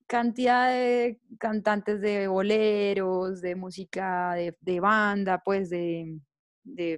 cantidad 0.07 0.69
de 0.69 1.19
cantantes 1.39 2.01
de 2.01 2.27
boleros, 2.27 3.41
de 3.41 3.55
música 3.55 4.33
de, 4.33 4.79
banda, 4.79 5.41
pues 5.43 5.69
de, 5.69 6.19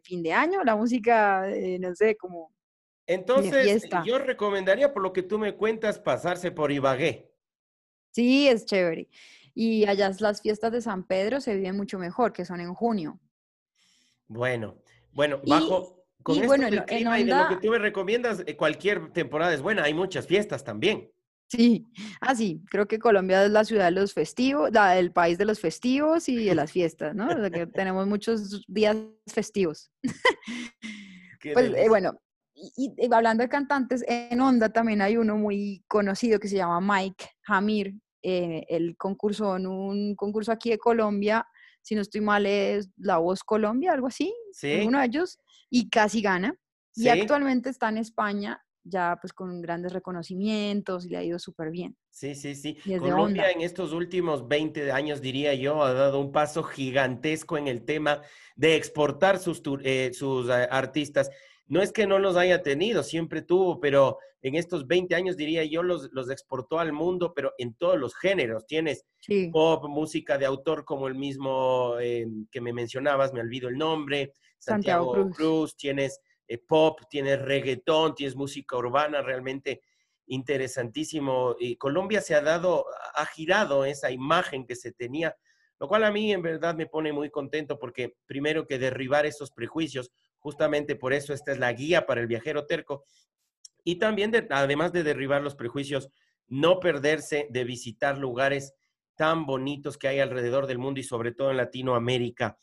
fin 0.03 0.23
de 0.23 0.33
año, 0.33 0.63
la 0.63 0.75
música, 0.75 1.45
no 1.79 1.95
sé, 1.95 2.15
como... 2.15 2.51
Entonces, 3.05 3.87
yo 4.05 4.17
recomendaría, 4.17 4.93
por 4.93 5.03
lo 5.03 5.11
que 5.11 5.23
tú 5.23 5.37
me 5.37 5.55
cuentas, 5.55 5.99
pasarse 5.99 6.51
por 6.51 6.71
Ibagué. 6.71 7.29
Sí, 8.11 8.47
es 8.47 8.65
chévere. 8.65 9.09
Y 9.53 9.85
allá 9.85 10.11
las 10.19 10.41
fiestas 10.41 10.71
de 10.71 10.81
San 10.81 11.03
Pedro 11.03 11.39
se 11.39 11.55
viven 11.55 11.77
mucho 11.77 11.99
mejor, 11.99 12.33
que 12.33 12.45
son 12.45 12.59
en 12.59 12.73
junio. 12.73 13.19
Bueno, 14.27 14.77
bueno, 15.11 15.41
bajo 15.45 16.03
con 16.23 16.35
esto 16.35 16.47
bueno, 16.47 16.69
del 16.69 16.85
clima 16.85 17.19
y 17.19 17.25
de 17.25 17.35
lo 17.35 17.49
que 17.49 17.57
tú 17.57 17.69
me 17.69 17.77
recomiendas, 17.77 18.43
eh, 18.45 18.55
cualquier 18.55 19.11
temporada 19.11 19.53
es 19.53 19.61
buena, 19.61 19.83
hay 19.83 19.93
muchas 19.93 20.25
fiestas 20.25 20.63
también. 20.63 21.11
Sí, 21.49 21.85
ah, 22.19 22.33
sí, 22.33 22.63
creo 22.69 22.87
que 22.87 22.97
Colombia 22.97 23.45
es 23.45 23.51
la 23.51 23.63
ciudad 23.63 23.85
de 23.85 23.91
los 23.91 24.13
festivos, 24.13 24.71
el 24.95 25.11
país 25.11 25.37
de 25.37 25.45
los 25.45 25.59
festivos 25.59 26.27
y 26.27 26.45
de 26.45 26.55
las 26.55 26.71
fiestas, 26.71 27.13
¿no? 27.13 27.27
que 27.51 27.67
tenemos 27.73 28.07
muchos 28.07 28.65
días 28.67 28.97
festivos. 29.27 29.91
pues 31.53 31.73
eh, 31.75 31.89
bueno, 31.89 32.19
y, 32.55 32.91
hablando 33.11 33.43
de 33.43 33.49
cantantes, 33.49 34.03
en 34.07 34.41
Onda 34.41 34.69
también 34.69 35.01
hay 35.01 35.17
uno 35.17 35.37
muy 35.37 35.83
conocido 35.87 36.39
que 36.39 36.47
se 36.47 36.55
llama 36.55 36.79
Mike 36.81 37.25
Hamir, 37.45 37.93
eh, 38.23 38.65
el 38.69 38.97
concurso 38.97 39.55
en 39.57 39.67
un 39.67 40.15
concurso 40.15 40.51
aquí 40.51 40.69
de 40.69 40.77
Colombia, 40.77 41.45
si 41.81 41.95
no 41.95 42.01
estoy 42.01 42.21
mal 42.21 42.45
es 42.45 42.89
La 42.97 43.17
Voz 43.17 43.43
Colombia, 43.43 43.91
algo 43.91 44.07
así, 44.07 44.33
uno 44.85 44.99
de 44.99 45.05
ellos, 45.05 45.39
y 45.69 45.89
casi 45.89 46.21
gana. 46.21 46.55
Y 46.95 47.09
actualmente 47.09 47.69
está 47.69 47.89
en 47.89 47.97
España 47.97 48.63
ya 48.83 49.17
pues 49.21 49.33
con 49.33 49.61
grandes 49.61 49.93
reconocimientos 49.93 51.05
y 51.05 51.09
le 51.09 51.17
ha 51.17 51.23
ido 51.23 51.39
súper 51.39 51.71
bien. 51.71 51.95
Sí, 52.09 52.35
sí, 52.35 52.55
sí. 52.55 52.77
Colombia 52.99 53.49
en 53.51 53.61
estos 53.61 53.93
últimos 53.93 54.47
20 54.47 54.91
años, 54.91 55.21
diría 55.21 55.53
yo, 55.53 55.83
ha 55.83 55.93
dado 55.93 56.19
un 56.19 56.31
paso 56.31 56.63
gigantesco 56.63 57.57
en 57.57 57.67
el 57.67 57.85
tema 57.85 58.21
de 58.55 58.75
exportar 58.75 59.39
sus, 59.39 59.61
eh, 59.83 60.11
sus 60.13 60.49
eh, 60.49 60.67
artistas. 60.69 61.29
No 61.67 61.81
es 61.81 61.91
que 61.91 62.07
no 62.07 62.19
los 62.19 62.35
haya 62.35 62.61
tenido, 62.61 63.03
siempre 63.03 63.41
tuvo, 63.41 63.79
pero 63.79 64.17
en 64.43 64.55
estos 64.55 64.85
20 64.87 65.15
años, 65.15 65.37
diría 65.37 65.63
yo, 65.63 65.83
los, 65.83 66.09
los 66.11 66.29
exportó 66.29 66.79
al 66.79 66.91
mundo, 66.91 67.33
pero 67.33 67.53
en 67.57 67.73
todos 67.75 67.97
los 67.97 68.13
géneros. 68.13 68.67
Tienes 68.67 69.05
pop, 69.53 69.85
música 69.87 70.37
de 70.37 70.45
autor 70.45 70.83
como 70.83 71.07
el 71.07 71.15
mismo 71.15 71.95
eh, 72.01 72.27
que 72.51 72.59
me 72.59 72.73
mencionabas, 72.73 73.31
me 73.31 73.39
olvido 73.39 73.69
el 73.69 73.77
nombre, 73.77 74.33
Santiago, 74.59 75.29
Cruz. 75.31 75.77
tienes 75.77 76.19
eh, 76.47 76.57
pop, 76.57 76.99
tienes 77.09 77.41
reggaetón, 77.41 78.15
tienes 78.15 78.35
música 78.35 78.75
urbana, 78.75 79.21
realmente 79.21 79.81
interesantísimo. 80.27 81.55
Y 81.57 81.77
Colombia 81.77 82.19
se 82.19 82.35
ha 82.35 82.41
dado, 82.41 82.85
ha 83.15 83.25
girado 83.25 83.85
esa 83.85 84.11
imagen 84.11 84.65
que 84.65 84.75
se 84.75 84.91
tenía, 84.91 85.37
lo 85.79 85.87
cual 85.87 86.03
a 86.03 86.11
mí 86.11 86.33
en 86.33 86.41
verdad 86.41 86.75
me 86.75 86.85
pone 86.85 87.13
muy 87.13 87.29
contento 87.29 87.79
porque 87.79 88.17
primero 88.25 88.67
que 88.67 88.77
derribar 88.77 89.25
esos 89.25 89.51
prejuicios, 89.51 90.11
justamente 90.43 90.95
por 90.95 91.13
eso 91.13 91.33
esta 91.33 91.51
es 91.51 91.57
la 91.57 91.73
guía 91.73 92.05
para 92.05 92.21
el 92.21 92.27
viajero 92.27 92.67
terco, 92.67 93.05
y 93.83 93.95
también, 93.95 94.31
además 94.49 94.93
de 94.93 95.03
derribar 95.03 95.41
los 95.41 95.55
prejuicios, 95.55 96.09
no 96.47 96.79
perderse 96.79 97.47
de 97.49 97.63
visitar 97.63 98.17
lugares 98.17 98.73
tan 99.15 99.45
bonitos 99.45 99.97
que 99.97 100.07
hay 100.07 100.19
alrededor 100.19 100.67
del 100.67 100.77
mundo 100.77 100.99
y 100.99 101.03
sobre 101.03 101.31
todo 101.31 101.51
en 101.51 101.57
Latinoamérica. 101.57 102.57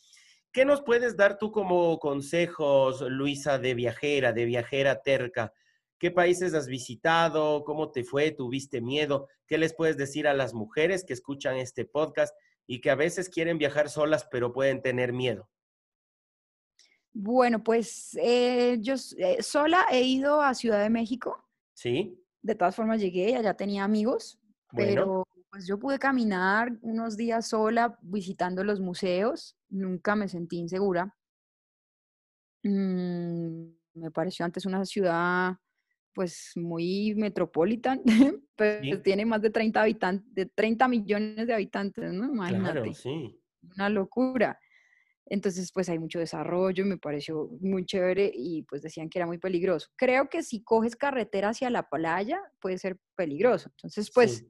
¿Qué 0.53 0.65
nos 0.65 0.83
puedes 0.83 1.17
dar 1.17 1.39
tú 1.39 1.53
como 1.53 1.99
consejos, 1.99 3.03
Luisa, 3.03 3.59
de 3.59 3.75
viajera, 3.75 4.33
de 4.33 4.45
viajera 4.45 5.01
terca? 5.03 5.53
¿Qué 5.99 6.11
países 6.11 6.55
has 6.55 6.67
visitado? 6.67 7.65
¿Cómo 7.65 7.93
te 7.93 8.05
fue? 8.05 8.31
¿Tuviste 8.31 8.81
miedo? 8.81 9.29
¿Qué 9.47 9.59
les 9.59 9.75
puedes 9.75 9.97
decir 9.97 10.27
a 10.27 10.35
las 10.35 10.55
mujeres 10.55 11.05
que 11.05 11.13
escuchan 11.13 11.57
este 11.57 11.85
podcast 11.85 12.35
y 12.67 12.81
que 12.81 12.91
a 12.91 12.95
veces 12.95 13.29
quieren 13.29 13.59
viajar 13.59 13.91
solas 13.91 14.27
pero 14.31 14.53
pueden 14.53 14.83
tener 14.83 15.13
miedo? 15.13 15.49
Bueno, 17.13 17.63
pues 17.63 18.17
eh, 18.23 18.79
yo 18.81 18.95
eh, 19.19 19.43
sola 19.43 19.87
he 19.91 20.03
ido 20.03 20.41
a 20.41 20.55
Ciudad 20.55 20.83
de 20.83 20.91
México. 20.91 21.45
Sí. 21.75 22.17
De 22.43 22.55
todas 22.55 22.75
formas 22.75 23.01
llegué, 23.01 23.37
allá 23.37 23.55
tenía 23.55 23.85
amigos, 23.85 24.39
pero 24.75 25.27
pues 25.51 25.67
yo 25.67 25.79
pude 25.79 25.99
caminar 25.99 26.73
unos 26.83 27.17
días 27.17 27.49
sola 27.49 27.99
visitando 28.03 28.63
los 28.63 28.81
museos, 28.81 29.57
nunca 29.69 30.15
me 30.15 30.29
sentí 30.29 30.59
insegura. 30.59 31.15
Mm, 32.63 33.73
me 33.95 34.11
pareció 34.13 34.45
antes 34.45 34.65
una 34.65 34.85
ciudad 34.85 35.57
pues 36.13 36.53
muy 36.57 37.15
metropolitan, 37.17 38.03
pero 38.57 39.01
tiene 39.03 39.25
más 39.25 39.43
de 39.43 39.51
30 39.51 39.83
habitantes, 39.83 40.35
de 40.35 40.47
30 40.47 40.89
millones 40.89 41.47
de 41.47 41.55
habitantes, 41.55 42.13
¿no? 42.13 42.27
Imagínate. 42.27 42.73
Claro, 42.73 42.95
sí. 42.95 43.41
Una 43.77 43.89
locura. 43.89 44.59
Entonces, 45.31 45.71
pues 45.73 45.89
hay 45.89 46.01
mucho 46.01 46.19
desarrollo, 46.19 46.85
me 46.85 46.99
pareció 46.99 47.49
muy 47.61 47.87
chévere 47.87 48.33
y 48.35 48.63
pues 48.65 48.83
decían 48.83 49.09
que 49.09 49.21
era 49.21 49.27
muy 49.27 49.39
peligroso. 49.39 49.89
Creo 49.97 50.29
que 50.29 50.43
si 50.43 50.63
coges 50.65 50.97
carretera 50.97 51.51
hacia 51.51 51.71
la 51.71 51.89
playa 51.89 52.41
puede 52.61 52.79
ser 52.79 52.99
peligroso. 53.17 53.71
Entonces, 53.77 54.11
pues 54.13 54.45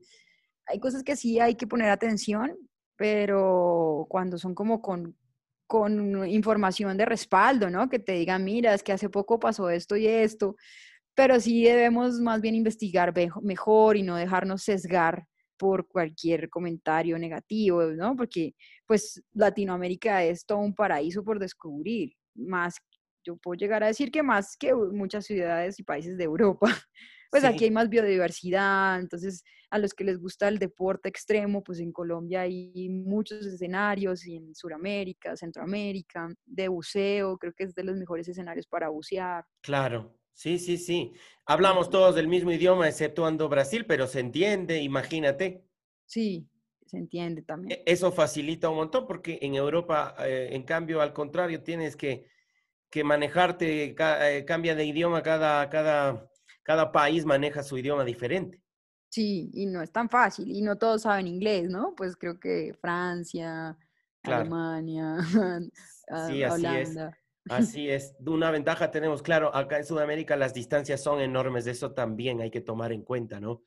hay 0.67 0.81
cosas 0.81 1.03
que 1.03 1.17
sí 1.17 1.39
hay 1.39 1.55
que 1.55 1.67
poner 1.67 1.91
atención, 1.91 2.57
pero 2.97 4.07
cuando 4.09 4.39
son 4.39 4.55
como 4.55 4.81
con, 4.81 5.19
con 5.67 6.27
información 6.27 6.97
de 6.97 7.05
respaldo, 7.05 7.69
¿no? 7.69 7.91
Que 7.91 7.99
te 7.99 8.13
digan, 8.13 8.43
mira, 8.43 8.73
es 8.73 8.83
que 8.83 8.93
hace 8.93 9.11
poco 9.11 9.39
pasó 9.39 9.69
esto 9.69 9.97
y 9.97 10.07
esto, 10.07 10.57
pero 11.15 11.39
sí 11.41 11.63
debemos 11.63 12.21
más 12.21 12.41
bien 12.41 12.55
investigar 12.55 13.13
mejor 13.43 13.99
y 13.99 14.03
no 14.03 14.17
dejarnos 14.17 14.63
sesgar 14.63 15.27
por 15.61 15.87
cualquier 15.87 16.49
comentario 16.49 17.19
negativo, 17.19 17.83
¿no? 17.83 18.17
Porque 18.17 18.55
pues 18.87 19.23
Latinoamérica 19.35 20.25
es 20.25 20.47
todo 20.47 20.59
un 20.59 20.75
paraíso 20.75 21.23
por 21.23 21.39
descubrir, 21.39 22.15
más, 22.35 22.77
yo 23.27 23.37
puedo 23.37 23.59
llegar 23.59 23.85
a 23.85 23.89
decir 23.89 24.11
que 24.11 24.23
más 24.23 24.57
que 24.57 24.75
muchas 24.75 25.27
ciudades 25.27 25.79
y 25.79 25.83
países 25.83 26.17
de 26.17 26.25
Europa. 26.25 26.67
Pues 27.33 27.45
aquí 27.45 27.63
hay 27.63 27.71
más 27.71 27.89
biodiversidad, 27.89 28.99
entonces 28.99 29.45
a 29.71 29.79
los 29.79 29.95
que 29.95 30.03
les 30.03 30.19
gusta 30.19 30.49
el 30.49 30.59
deporte 30.59 31.09
extremo, 31.09 31.63
pues 31.63 31.79
en 31.79 31.93
Colombia 31.93 32.41
hay 32.41 32.89
muchos 32.89 33.47
escenarios, 33.47 34.27
y 34.27 34.35
en 34.35 34.53
Sudamérica, 34.53 35.37
Centroamérica, 35.37 36.27
de 36.45 36.67
buceo, 36.67 37.39
creo 37.39 37.53
que 37.53 37.63
es 37.63 37.75
de 37.77 37.85
los 37.85 37.97
mejores 37.97 38.27
escenarios 38.27 38.67
para 38.67 38.89
bucear. 38.89 39.45
Claro, 39.63 40.20
Sí, 40.33 40.59
sí, 40.59 40.79
sí. 40.79 41.13
Hablamos 41.45 41.91
todos 41.91 42.15
del 42.15 42.29
mismo 42.29 42.53
idioma, 42.53 42.89
exceptuando 42.89 43.49
Brasil, 43.49 43.85
pero 43.87 44.07
se 44.07 44.21
entiende, 44.21 44.81
imagínate. 44.81 45.65
Sí, 46.07 46.49
se 46.87 46.97
entiende 46.97 47.43
también. 47.43 47.73
E, 47.73 47.93
eso 47.93 48.13
facilita 48.13 48.69
un 48.69 48.77
montón 48.77 49.07
porque 49.07 49.39
en 49.43 49.55
Europa, 49.55 50.15
eh, 50.21 50.51
en 50.53 50.63
cambio, 50.63 51.01
al 51.01 51.13
contrario, 51.13 51.63
tienes 51.63 51.97
que, 51.97 52.27
que 52.91 53.05
manejarte, 53.05 53.95
eh, 53.99 54.45
cambia 54.45 54.75
de 54.75 54.85
idioma, 54.85 55.23
cada, 55.23 55.69
cada, 55.69 56.29
cada 56.63 56.93
país 56.93 57.25
maneja 57.25 57.63
su 57.63 57.79
idioma 57.79 58.05
diferente. 58.05 58.61
Sí, 59.09 59.51
y 59.53 59.67
no 59.67 59.83
es 59.83 59.91
tan 59.91 60.09
fácil, 60.09 60.51
y 60.51 60.63
no 60.63 60.79
todos 60.79 61.03
saben 61.03 61.27
inglés, 61.27 61.69
¿no? 61.69 61.95
Pues 61.97 62.17
creo 62.17 62.39
que 62.39 62.75
Francia, 62.81 63.77
Alemania, 64.23 65.17
sí, 66.29 66.43
así 66.45 66.67
Holanda. 66.67 67.19
Así 67.49 67.89
es, 67.89 68.15
una 68.27 68.51
ventaja 68.51 68.91
tenemos, 68.91 69.23
claro, 69.23 69.55
acá 69.55 69.79
en 69.79 69.85
Sudamérica 69.85 70.37
las 70.37 70.53
distancias 70.53 71.03
son 71.03 71.21
enormes, 71.21 71.67
eso 71.67 71.93
también 71.93 72.41
hay 72.41 72.51
que 72.51 72.61
tomar 72.61 72.93
en 72.93 73.03
cuenta, 73.03 73.41
¿no? 73.41 73.63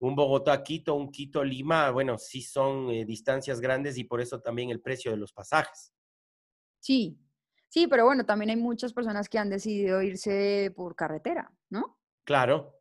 Un 0.00 0.14
Bogotá-Quito, 0.14 0.94
un 0.94 1.10
Quito-Lima, 1.10 1.90
bueno, 1.90 2.16
sí 2.18 2.40
son 2.40 2.90
eh, 2.90 3.04
distancias 3.04 3.60
grandes 3.60 3.98
y 3.98 4.04
por 4.04 4.20
eso 4.20 4.40
también 4.40 4.70
el 4.70 4.80
precio 4.80 5.10
de 5.10 5.18
los 5.18 5.32
pasajes. 5.32 5.92
Sí, 6.80 7.18
sí, 7.68 7.86
pero 7.86 8.04
bueno, 8.04 8.24
también 8.24 8.50
hay 8.50 8.56
muchas 8.56 8.92
personas 8.92 9.28
que 9.28 9.38
han 9.38 9.50
decidido 9.50 10.00
irse 10.00 10.72
por 10.74 10.94
carretera, 10.94 11.52
¿no? 11.68 11.98
Claro. 12.24 12.80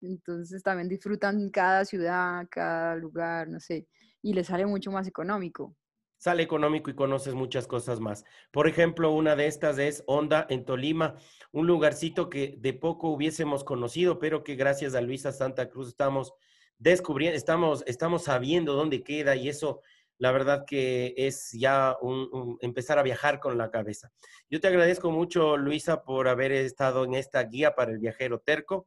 Entonces 0.00 0.62
también 0.62 0.88
disfrutan 0.88 1.50
cada 1.50 1.84
ciudad, 1.84 2.46
cada 2.50 2.94
lugar, 2.94 3.48
no 3.48 3.58
sé, 3.58 3.88
y 4.22 4.32
les 4.32 4.46
sale 4.46 4.64
mucho 4.64 4.92
más 4.92 5.08
económico 5.08 5.76
sale 6.18 6.42
económico 6.42 6.90
y 6.90 6.94
conoces 6.94 7.34
muchas 7.34 7.66
cosas 7.66 8.00
más. 8.00 8.24
Por 8.50 8.68
ejemplo, 8.68 9.12
una 9.12 9.36
de 9.36 9.46
estas 9.46 9.78
es 9.78 10.04
Honda 10.06 10.46
en 10.50 10.64
Tolima, 10.64 11.14
un 11.52 11.66
lugarcito 11.66 12.28
que 12.28 12.56
de 12.58 12.74
poco 12.74 13.08
hubiésemos 13.08 13.64
conocido, 13.64 14.18
pero 14.18 14.44
que 14.44 14.56
gracias 14.56 14.94
a 14.94 15.00
Luisa 15.00 15.32
Santa 15.32 15.70
Cruz 15.70 15.88
estamos 15.88 16.34
descubriendo, 16.78 17.36
estamos, 17.36 17.84
estamos 17.86 18.24
sabiendo 18.24 18.74
dónde 18.74 19.02
queda 19.02 19.36
y 19.36 19.48
eso, 19.48 19.80
la 20.18 20.32
verdad 20.32 20.64
que 20.66 21.14
es 21.16 21.52
ya 21.52 21.96
un, 22.00 22.58
empezar 22.60 22.98
a 22.98 23.02
viajar 23.02 23.40
con 23.40 23.56
la 23.56 23.70
cabeza. 23.70 24.10
Yo 24.50 24.60
te 24.60 24.68
agradezco 24.68 25.10
mucho, 25.10 25.56
Luisa, 25.56 26.02
por 26.02 26.28
haber 26.28 26.52
estado 26.52 27.04
en 27.04 27.14
esta 27.14 27.42
guía 27.44 27.74
para 27.74 27.92
el 27.92 27.98
viajero 27.98 28.40
terco. 28.40 28.86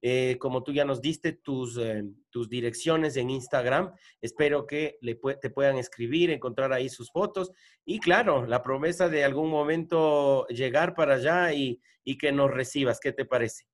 Eh, 0.00 0.36
como 0.38 0.62
tú 0.62 0.72
ya 0.72 0.84
nos 0.84 1.00
diste 1.00 1.32
tus, 1.32 1.76
eh, 1.76 2.04
tus 2.30 2.48
direcciones 2.48 3.16
en 3.16 3.30
Instagram, 3.30 3.92
espero 4.20 4.64
que 4.64 4.96
le 5.00 5.18
te 5.40 5.50
puedan 5.50 5.76
escribir, 5.76 6.30
encontrar 6.30 6.72
ahí 6.72 6.88
sus 6.88 7.10
fotos 7.10 7.50
y 7.84 7.98
claro, 7.98 8.46
la 8.46 8.62
promesa 8.62 9.08
de 9.08 9.24
algún 9.24 9.50
momento 9.50 10.46
llegar 10.48 10.94
para 10.94 11.14
allá 11.14 11.52
y, 11.52 11.80
y 12.04 12.16
que 12.16 12.30
nos 12.30 12.50
recibas. 12.50 13.00
¿Qué 13.00 13.12
te 13.12 13.24
parece? 13.24 13.64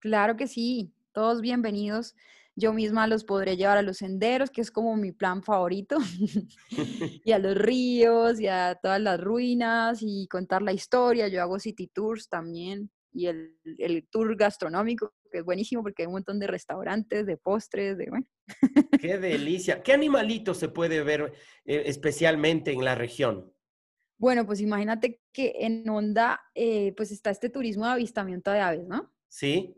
Claro 0.00 0.36
que 0.36 0.48
sí, 0.48 0.92
todos 1.12 1.40
bienvenidos. 1.40 2.16
Yo 2.56 2.72
misma 2.72 3.06
los 3.06 3.22
podré 3.22 3.56
llevar 3.56 3.76
a 3.76 3.82
los 3.82 3.98
senderos, 3.98 4.50
que 4.50 4.62
es 4.62 4.70
como 4.70 4.96
mi 4.96 5.12
plan 5.12 5.42
favorito, 5.44 5.98
y 7.24 7.30
a 7.30 7.38
los 7.38 7.56
ríos, 7.56 8.40
y 8.40 8.48
a 8.48 8.76
todas 8.82 9.00
las 9.00 9.20
ruinas, 9.20 9.98
y 10.00 10.26
contar 10.26 10.62
la 10.62 10.72
historia. 10.72 11.28
Yo 11.28 11.40
hago 11.40 11.60
city 11.60 11.86
tours 11.86 12.28
también 12.28 12.90
y 13.16 13.28
el, 13.28 13.56
el, 13.78 14.06
tour 14.08 14.36
gastronómico, 14.36 15.14
que 15.32 15.38
es 15.38 15.44
buenísimo 15.44 15.82
porque 15.82 16.02
hay 16.02 16.06
un 16.06 16.12
montón 16.12 16.38
de 16.38 16.46
restaurantes, 16.46 17.24
de 17.24 17.38
postres, 17.38 17.96
de 17.96 18.10
bueno. 18.10 18.26
Qué 19.00 19.16
delicia. 19.16 19.82
¿Qué 19.82 19.94
animalito 19.94 20.52
se 20.52 20.68
puede 20.68 21.02
ver 21.02 21.32
eh, 21.64 21.84
especialmente 21.86 22.72
en 22.72 22.84
la 22.84 22.94
región? 22.94 23.50
Bueno, 24.18 24.44
pues 24.44 24.60
imagínate 24.60 25.22
que 25.32 25.54
en 25.60 25.88
Honda, 25.88 26.40
eh, 26.54 26.92
pues 26.94 27.10
está 27.10 27.30
este 27.30 27.48
turismo 27.48 27.86
de 27.86 27.92
avistamiento 27.92 28.50
de 28.50 28.60
aves, 28.60 28.86
¿no? 28.86 29.10
Sí. 29.28 29.74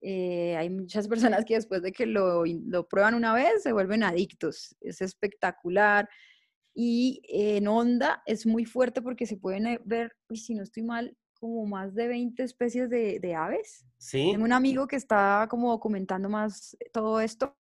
Eh, 0.00 0.56
hay 0.56 0.68
muchas 0.68 1.06
personas 1.06 1.44
que 1.44 1.54
después 1.54 1.80
de 1.80 1.92
que 1.92 2.06
lo, 2.06 2.44
lo, 2.44 2.88
prueban 2.88 3.14
una 3.14 3.34
vez 3.34 3.62
se 3.62 3.72
vuelven 3.72 4.02
adictos. 4.02 4.76
Es 4.80 5.00
espectacular. 5.00 6.08
Y 6.74 7.22
en 7.28 7.68
Honda 7.68 8.20
es 8.26 8.46
muy 8.46 8.64
fuerte 8.64 9.00
porque 9.00 9.26
se 9.26 9.36
pueden 9.36 9.80
ver, 9.84 10.12
y 10.28 10.38
si 10.38 10.54
no 10.54 10.64
estoy 10.64 10.82
mal, 10.82 11.16
como 11.44 11.66
más 11.66 11.94
de 11.94 12.08
20 12.08 12.42
especies 12.42 12.88
de, 12.88 13.34
aves. 13.36 13.84
Sí. 13.98 14.30
Tengo 14.32 14.46
un 14.46 14.52
amigo 14.54 14.86
que 14.86 14.96
está 14.96 15.46
como 15.50 15.70
documentando 15.72 16.30
más 16.30 16.74
todo 16.90 17.20
esto 17.20 17.54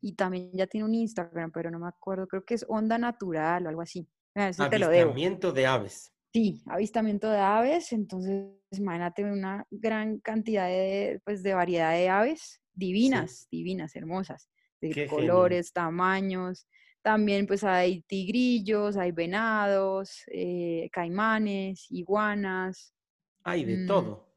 y 0.00 0.12
también 0.14 0.52
ya 0.52 0.68
tiene 0.68 0.84
un 0.84 0.94
Instagram, 0.94 1.50
pero 1.50 1.68
no 1.72 1.80
me 1.80 1.88
acuerdo, 1.88 2.28
creo 2.28 2.44
que 2.44 2.54
es 2.54 2.64
Onda 2.68 2.98
Natural 2.98 3.66
o 3.66 3.68
algo 3.68 3.82
así. 3.82 4.08
A 4.36 4.52
te 4.70 4.78
lo 4.78 4.88
de 4.88 5.66
aves. 5.66 6.12
Sí, 6.32 6.62
avistamiento 6.66 7.28
de 7.28 7.40
aves, 7.40 7.92
entonces 7.92 8.52
imagínate 8.70 9.24
una 9.24 9.66
gran 9.68 10.20
cantidad 10.20 10.68
de, 10.68 11.20
pues, 11.24 11.42
de 11.42 11.54
variedad 11.54 11.92
de 11.92 12.08
aves, 12.08 12.62
divinas, 12.72 13.48
divinas, 13.50 13.96
hermosas, 13.96 14.48
de 14.80 15.08
colores, 15.08 15.72
tamaños. 15.72 16.68
También 17.02 17.46
pues 17.46 17.64
hay 17.64 18.02
tigrillos, 18.02 18.96
hay 18.96 19.10
venados, 19.10 20.22
eh, 20.28 20.88
caimanes, 20.92 21.86
iguanas. 21.90 22.94
Hay 23.42 23.64
de 23.64 23.78
mm, 23.78 23.86
todo. 23.86 24.28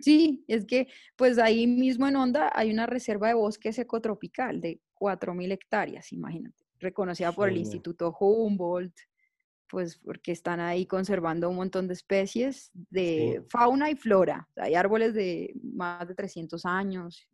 Sí, 0.00 0.44
es 0.48 0.64
que 0.64 0.88
pues 1.16 1.38
ahí 1.38 1.66
mismo 1.66 2.08
en 2.08 2.16
Onda 2.16 2.50
hay 2.54 2.70
una 2.70 2.86
reserva 2.86 3.28
de 3.28 3.34
bosque 3.34 3.72
secotropical 3.72 4.60
de 4.60 4.80
4.000 4.94 5.52
hectáreas, 5.52 6.12
imagínate, 6.12 6.64
reconocida 6.78 7.32
por 7.32 7.48
el 7.48 7.58
Instituto 7.58 8.16
Humboldt, 8.18 8.96
pues 9.68 9.98
porque 9.98 10.32
están 10.32 10.60
ahí 10.60 10.86
conservando 10.86 11.48
un 11.48 11.56
montón 11.56 11.86
de 11.86 11.94
especies 11.94 12.70
de 12.74 13.42
fauna 13.48 13.90
y 13.90 13.94
flora. 13.94 14.48
Hay 14.56 14.74
árboles 14.74 15.14
de 15.14 15.54
más 15.62 16.08
de 16.08 16.14
300 16.14 16.64
años. 16.64 17.28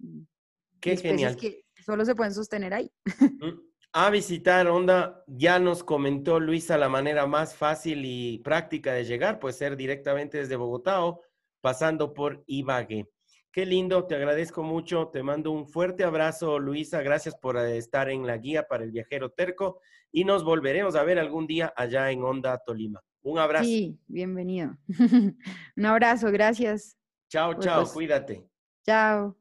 Qué 0.81 0.93
especies 0.93 1.37
que 1.37 1.65
solo 1.85 2.05
se 2.05 2.15
pueden 2.15 2.35
sostener 2.35 2.75
ahí. 2.75 2.91
A 3.93 4.11
visitar 4.11 4.67
Onda, 4.67 5.25
ya 5.27 5.59
nos 5.59 5.83
comentó 5.83 6.39
Luisa 6.39 6.77
la 6.77 6.89
manera 6.89 7.27
más 7.27 7.57
fácil 7.57 8.03
y 8.05 8.39
práctica 8.41 8.93
de 8.93 9.05
llegar, 9.05 9.39
puede 9.39 9.55
ser 9.55 9.77
directamente 9.77 10.39
desde 10.39 10.57
Bogotá 10.57 11.05
o 11.05 11.23
pasando 11.63 12.13
por 12.13 12.45
Ibagué. 12.47 13.09
Qué 13.51 13.65
lindo, 13.65 14.07
te 14.07 14.15
agradezco 14.15 14.63
mucho, 14.63 15.09
te 15.09 15.23
mando 15.23 15.51
un 15.51 15.67
fuerte 15.67 16.05
abrazo, 16.05 16.59
Luisa, 16.59 17.01
gracias 17.01 17.35
por 17.37 17.57
eh, 17.57 17.79
estar 17.79 18.11
en 18.11 18.27
la 18.27 18.37
guía 18.37 18.65
para 18.69 18.85
el 18.85 18.91
viajero 18.91 19.31
terco 19.31 19.81
y 20.13 20.25
nos 20.25 20.45
volveremos 20.45 20.95
a 20.95 21.03
ver 21.05 21.19
algún 21.19 21.47
día 21.47 21.73
allá 21.75 22.11
en 22.11 22.23
Onda 22.23 22.59
Tolima. 22.59 23.03
Un 23.23 23.39
abrazo. 23.39 23.65
Sí, 23.65 23.99
bienvenido. 24.07 24.77
un 25.77 25.87
abrazo, 25.87 26.31
gracias. 26.31 26.99
Chao, 27.31 27.55
chao, 27.55 27.85
cuídate. 27.91 28.47
Chao. 28.85 29.37